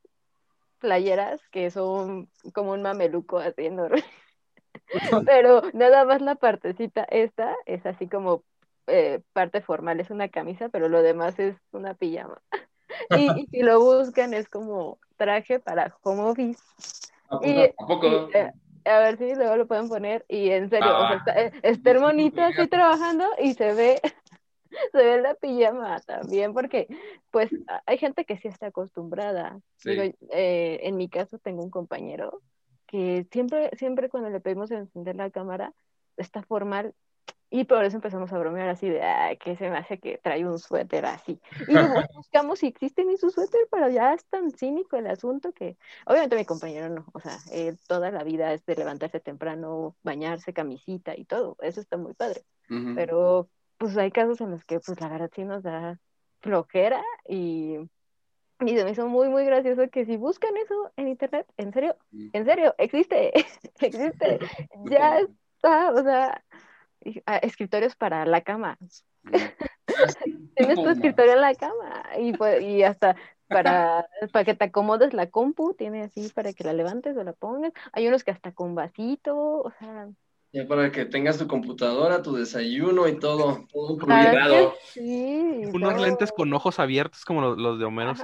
[0.80, 4.04] playeras que son como un mameluco enorme.
[5.24, 8.44] Pero nada más la partecita esta es así como
[8.86, 12.42] eh, parte formal, es una camisa, pero lo demás es una pijama.
[13.16, 16.62] Y, y si lo buscan es como traje para home office.
[17.28, 18.30] ¿A poco?
[18.32, 18.52] Eh,
[18.84, 20.24] a ver si luego lo pueden poner.
[20.28, 21.50] Y en serio, o sea, ah.
[21.62, 24.00] está, hermanito así trabajando y se ve,
[24.92, 26.86] se ve la pijama también, porque
[27.30, 27.50] pues
[27.86, 29.60] hay gente que sí está acostumbrada.
[29.84, 32.40] Eh, en mi caso tengo un compañero
[32.86, 35.72] que siempre, siempre cuando le pedimos encender la cámara,
[36.16, 36.94] está formal
[37.50, 40.44] y por eso empezamos a bromear así de, ay, que se me hace que trae
[40.44, 41.40] un suéter así.
[41.68, 41.72] Y
[42.14, 45.76] buscamos si existe ni su suéter, pero ya es tan cínico el asunto que,
[46.06, 47.38] obviamente mi compañero no, o sea,
[47.86, 52.42] toda la vida es de levantarse temprano, bañarse, camisita y todo, eso está muy padre.
[52.68, 56.00] Pero pues hay casos en los que pues la verdad sí nos da
[56.40, 57.76] flojera y,
[58.58, 61.96] y se me hizo muy, muy gracioso que si buscan eso en internet, en serio,
[62.10, 62.30] mm.
[62.32, 63.32] en serio, existe,
[63.80, 64.40] existe,
[64.90, 66.65] ya está, o sea Ah,
[67.42, 68.78] escritorios para la cama.
[70.56, 72.34] Tienes tu escritorio en la cama y,
[72.64, 73.16] y hasta
[73.48, 77.32] para, para que te acomodes la compu, tiene así para que la levantes o la
[77.32, 77.72] pongas.
[77.92, 80.08] Hay unos que hasta con vasito, o sea.
[80.52, 83.98] Ya para que tengas tu computadora, tu desayuno y todo, todo
[84.92, 88.14] Sí, Unos lentes con ojos abiertos como los, de Homero.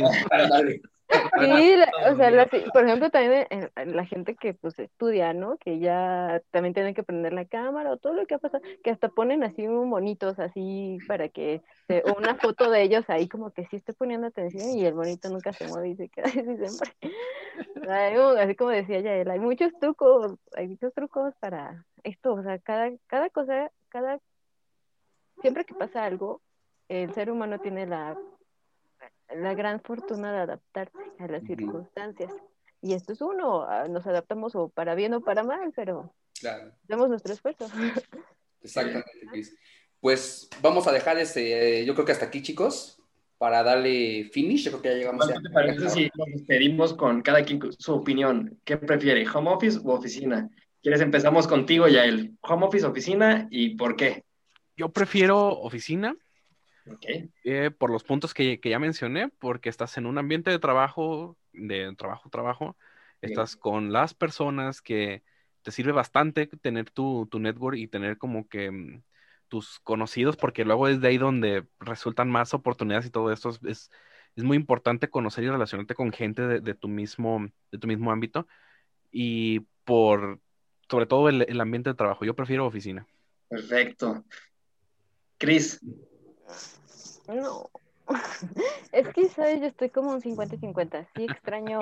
[1.39, 1.47] Sí.
[1.57, 1.75] Sí,
[2.11, 3.47] o sea, por ejemplo, también
[3.87, 5.57] la gente que pues estudia, ¿no?
[5.59, 8.91] Que ya también tienen que prender la cámara o todo lo que ha pasado, que
[8.91, 11.63] hasta ponen así un bonitos así para que
[12.19, 15.53] una foto de ellos ahí como que sí esté poniendo atención y el bonito nunca
[15.53, 16.93] se mueve y se queda así siempre.
[18.41, 22.59] Así como decía ya él, hay muchos trucos, hay muchos trucos para esto, o sea,
[22.59, 24.19] cada, cada cosa, cada
[25.41, 26.41] siempre que pasa algo,
[26.89, 28.17] el ser humano tiene la
[29.37, 32.33] la gran fortuna de adaptarse a las circunstancias.
[32.81, 36.73] Y esto es uno, ah, nos adaptamos o para bien o para mal, pero claro.
[36.85, 37.67] hacemos nuestro esfuerzo.
[38.61, 39.11] Exactamente,
[40.01, 43.01] Pues vamos a dejar ese, yo creo que hasta aquí, chicos,
[43.39, 45.33] para darle finish, creo que ya llegamos a...
[45.33, 48.59] ¿Qué te parece si nos despedimos con cada quien su opinión?
[48.65, 50.49] ¿Qué prefiere, home office o oficina?
[50.83, 52.37] ¿Quieres empezamos contigo, Yael?
[52.43, 54.25] ¿Home office, oficina y por qué?
[54.77, 56.17] Yo prefiero oficina.
[57.45, 61.95] Eh, por los puntos que, ya mencioné, porque estás en un ambiente de trabajo, de
[61.97, 62.77] trabajo, trabajo,
[63.21, 65.23] estás con las personas que
[65.63, 69.03] te sirve bastante tener tu, tu network y tener como que mm,
[69.49, 73.51] tus conocidos, porque luego es de ahí donde resultan más oportunidades y todo esto.
[73.67, 73.91] Es,
[74.35, 78.47] es muy importante conocer y relacionarte con gente de, tu, mismo, de tu mismo ámbito
[79.11, 80.41] y por,
[80.89, 82.25] sobre todo el, el ambiente de trabajo.
[82.25, 83.07] Yo prefiero oficina.
[83.49, 84.25] Perfecto.
[85.39, 85.81] Cris.
[87.29, 87.71] No.
[88.93, 89.61] Es que, ¿sabes?
[89.61, 91.07] Yo estoy como un 50-50.
[91.17, 91.81] Sí extraño,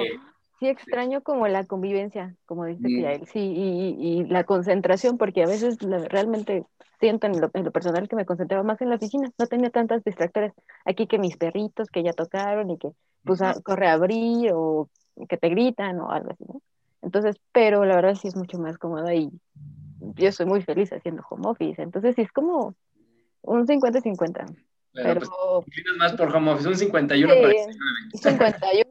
[0.60, 3.26] sí extraño como la convivencia, como dice mm.
[3.26, 6.64] sí, y, y, la concentración, porque a veces realmente
[7.00, 10.52] siento en lo, personal que me concentraba más en la oficina, no tenía tantas distractores.
[10.84, 12.90] Aquí que mis perritos que ya tocaron y que
[13.24, 14.88] pues corre a abrir o
[15.28, 16.60] que te gritan o algo así, ¿no?
[17.02, 19.30] Entonces, pero la verdad sí es mucho más cómoda y
[20.00, 21.80] yo soy muy feliz haciendo home office.
[21.82, 22.74] Entonces sí es como
[23.42, 24.54] un 50-50.
[24.92, 25.30] Pero, pues,
[25.96, 27.40] más por home office, un 51 sí,
[28.36, 28.90] para 51.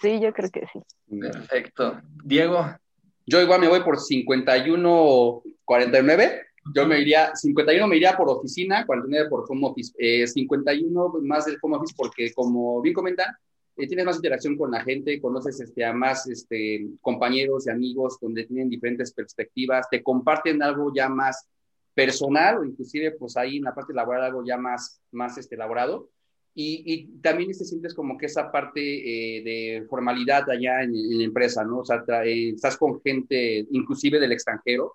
[0.00, 0.80] Sí, yo creo que sí.
[1.18, 2.00] Perfecto.
[2.24, 2.64] Diego.
[3.26, 6.42] Yo igual me voy por 51-49.
[6.74, 9.92] Yo me iría, 51 me iría por oficina, 49 por home office.
[10.26, 13.34] 51 eh, más del home office porque, como bien comentan,
[13.76, 18.18] eh, tienes más interacción con la gente, conoces este, a más este, compañeros y amigos
[18.20, 21.46] donde tienen diferentes perspectivas, te comparten algo ya más
[21.96, 26.10] personal o inclusive pues ahí en la parte laboral algo ya más, más este, elaborado.
[26.54, 31.24] Y, y también te sientes como que esa parte eh, de formalidad allá en, la
[31.24, 31.78] empresa, ¿no?
[31.78, 34.94] O sea, eh, estás con gente inclusive del extranjero,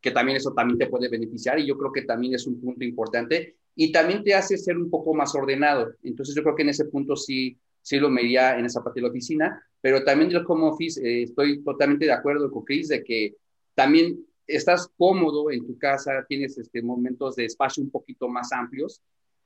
[0.00, 2.84] que también eso también te puede beneficiar y yo creo que también es un punto
[2.84, 5.92] importante y también te hace ser un poco más ordenado.
[6.02, 9.04] Entonces yo creo que en ese punto sí, sí lo medía en esa parte de
[9.04, 13.04] la oficina, pero también del home office eh, estoy totalmente de acuerdo con Chris de
[13.04, 13.34] que
[13.74, 14.24] también
[14.56, 19.02] estás cómodo en tu casa, tienes este, momentos de espacio un poquito más amplios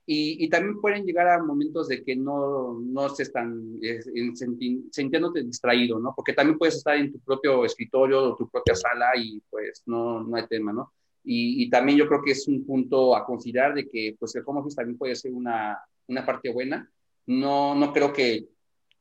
[0.07, 3.79] y, también pueden llegar a momentos de que no, no se están
[4.91, 6.13] sintiéndote distraído, ¿no?
[6.15, 10.23] Porque también puedes estar en tu propio escritorio o tu propia sala y pues no,
[10.23, 10.93] no hay tema, ¿no?
[11.23, 14.59] Y, también yo creo que es un punto a considerar de que pues el home
[14.59, 16.87] office también puede ser una, una parte buena.
[17.25, 18.45] No, no creo que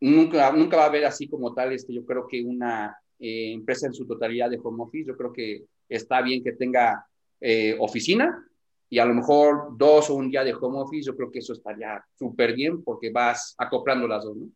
[0.00, 3.86] nunca, nunca va a haber así como tal, este, yo creo que una eh, empresa
[3.86, 5.64] en su totalidad de home office, yo creo que
[5.96, 7.06] está bien que tenga
[7.40, 8.44] eh, oficina
[8.88, 11.52] y a lo mejor dos o un día de home office, yo creo que eso
[11.52, 14.48] estaría súper bien porque vas acoplando las dos, ¿no?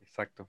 [0.00, 0.48] Exacto.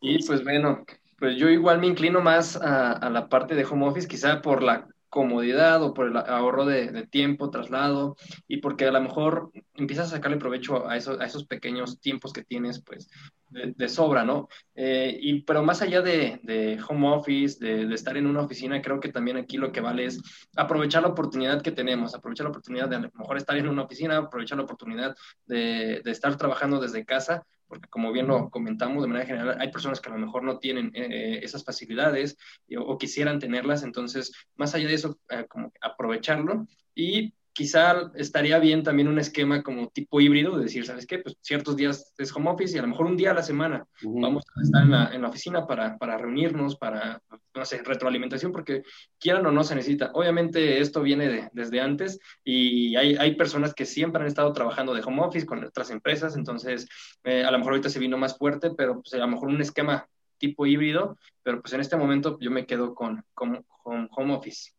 [0.00, 0.84] Y pues bueno,
[1.18, 4.62] pues yo igual me inclino más a, a, la parte de home office, quizá por
[4.62, 10.06] la comodidad o por el ahorro de, tiempo, traslado, y porque a lo mejor empiezas
[10.08, 13.10] a sacarle provecho a esos, pequeños tiempos que tienes, pues,
[13.48, 14.48] de, sobra, ¿no?
[14.76, 19.10] Eh, y, pero más allá de, home office, de, estar en una oficina, creo que
[19.10, 20.22] también aquí lo que vale es
[20.56, 23.82] aprovechar la oportunidad que tenemos, aprovechar la oportunidad de a lo mejor estar en una
[23.82, 29.08] oficina, aprovechar la oportunidad de, estar trabajando desde casa, porque como bien lo comentamos de
[29.08, 32.36] manera general, hay personas que a lo mejor no tienen eh, esas facilidades
[32.76, 35.46] o, quisieran tenerlas, entonces, más allá de eso, eh,
[35.80, 36.66] aprovecharlo
[36.96, 41.18] y quizá estaría bien también un esquema como tipo híbrido, de decir, ¿sabes qué?
[41.18, 43.84] Pues ciertos días es home office y a lo mejor un día a la semana
[44.02, 47.20] vamos a estar en la, en la oficina para, para, reunirnos, para,
[47.54, 48.82] no sé, retroalimentación, porque
[49.18, 50.10] quieran o no se necesita.
[50.14, 54.94] Obviamente esto viene de, desde antes y hay, hay, personas que siempre han estado trabajando
[54.94, 56.88] de home office con otras empresas, entonces
[57.24, 59.60] eh, a lo mejor ahorita se vino más fuerte, pero pues a lo mejor un
[59.60, 60.08] esquema
[60.38, 64.72] tipo híbrido, pero pues en este momento yo me quedo con, con, con home office.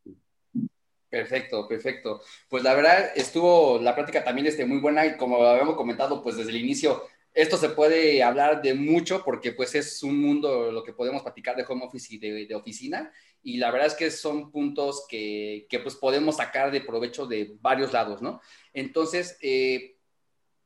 [1.11, 2.21] Perfecto, perfecto.
[2.47, 6.37] Pues la verdad estuvo la práctica también este, muy buena y como habíamos comentado pues
[6.37, 7.03] desde el inicio,
[7.33, 11.57] esto se puede hablar de mucho porque pues es un mundo lo que podemos platicar
[11.57, 13.11] de home office y de, oficina
[13.43, 17.57] y la verdad es que son puntos que, que, pues podemos sacar de provecho de
[17.59, 18.39] varios lados, ¿no?
[18.71, 19.97] Entonces, eh,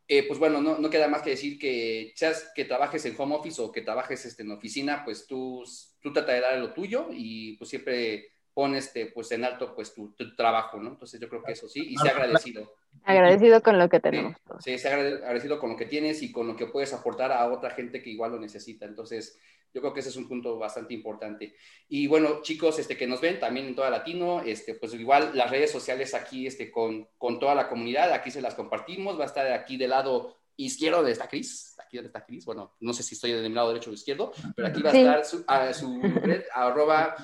[0.07, 3.35] eh, pues bueno, no, no, queda más que decir que seas que trabajes en home
[3.35, 5.63] office o que trabajes este, en oficina, pues tú,
[6.01, 9.93] tú trata de dar lo tuyo y pues siempre pones este, pues en alto pues
[9.93, 10.91] tu, trabajo, ¿no?
[10.91, 12.73] Entonces yo creo que eso sí, y sea agradecido.
[13.03, 14.37] Agradecido con lo que tenemos.
[14.59, 17.71] Sí, sí agradecido con lo que tienes y con lo que puedes aportar a otra
[17.71, 18.85] gente que igual lo necesita.
[18.85, 19.37] Entonces,
[19.73, 21.53] yo creo que ese es un punto bastante importante.
[21.89, 25.51] Y bueno, chicos, este, que nos ven también en toda Latino, este, pues igual las
[25.51, 29.27] redes sociales aquí este, con, con toda la comunidad, aquí se las compartimos, va a
[29.27, 33.03] estar aquí del lado izquierdo de esta Cris, aquí donde está Cris, bueno, no sé
[33.03, 37.15] si estoy del lado derecho o izquierdo, pero aquí va a estar su, red, arroba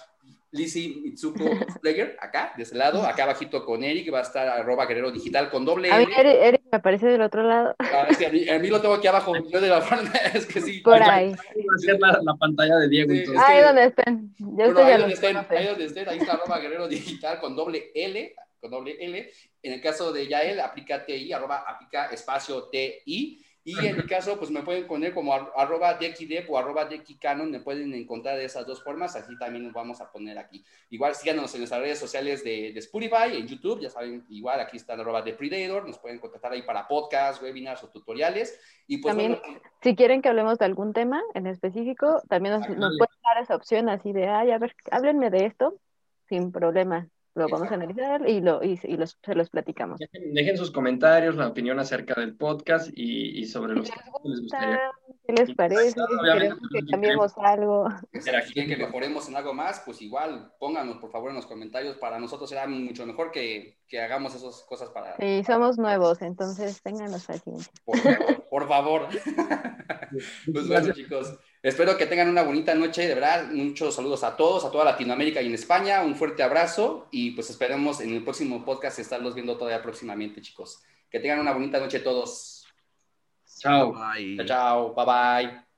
[0.51, 1.43] Lizzie Mitsuko
[1.81, 5.49] Player, acá, de ese lado, acá abajito con Eric, va a estar arroba guerrero digital
[5.49, 7.75] con doble A mí Eric, me aparece del otro lado.
[7.79, 10.61] Ah, es que a, mí, lo tengo aquí abajo, yo de la forma, es que
[10.61, 10.79] sí.
[10.81, 11.33] Por ahí.
[11.99, 13.13] La, la, pantalla de Diego.
[13.13, 14.35] Sí, ahí donde estén.
[14.37, 17.91] Yo bueno, ahí, donde estén ahí donde estén, ahí está arroba guerrero digital con doble
[17.95, 19.31] L, con doble L.
[19.63, 23.45] En el caso de Yael, aplica TI, arroba aplica espacio TI.
[23.63, 27.59] Y en mi caso, pues me pueden poner como arroba DXDEP o arroba DXCanon, me
[27.59, 30.63] pueden encontrar de esas dos formas, así también nos vamos a poner aquí.
[30.89, 34.77] Igual síganos en nuestras redes sociales de, de Spotify, en YouTube, ya saben, igual aquí
[34.77, 38.59] está arroba Depredator, nos pueden contactar ahí para podcasts, webinars o tutoriales.
[38.87, 39.39] Y pues, también,
[39.83, 43.55] si quieren que hablemos de algún tema en específico, también nos, nos pueden dar esa
[43.55, 45.75] opción así de, ay, a ver, háblenme de esto,
[46.27, 49.99] sin problema lo vamos a analizar y, lo, y, y los, se los platicamos.
[50.11, 54.91] Dejen, sus comentarios, la opinión acerca del podcast y, y sobre los que les gustaría.
[55.25, 55.93] ¿Qué les parece?
[56.23, 57.87] Queremos que pues, cambiemos algo.
[58.19, 61.97] Si quieren que mejoremos en algo más, pues igual pónganos por favor en los comentarios.
[61.97, 65.15] Para nosotros será mucho mejor que, que hagamos esas cosas para.
[65.17, 67.71] Sí, somos nuevos, entonces ténganos paciencia.
[67.85, 69.07] Por favor, por favor.
[70.53, 71.39] pues bueno, chicos.
[71.63, 73.51] Espero que tengan una bonita noche, de verdad.
[73.51, 76.01] Muchos saludos a todos, a toda Latinoamérica y en España.
[76.01, 80.81] Un fuerte abrazo y pues esperemos en el próximo podcast estarlos viendo todavía próximamente, chicos.
[81.09, 82.65] Que tengan una bonita noche todos.
[83.59, 83.93] Chao.
[83.93, 84.37] Bye.
[84.37, 84.95] Chao, chao.
[84.95, 85.70] Bye bye.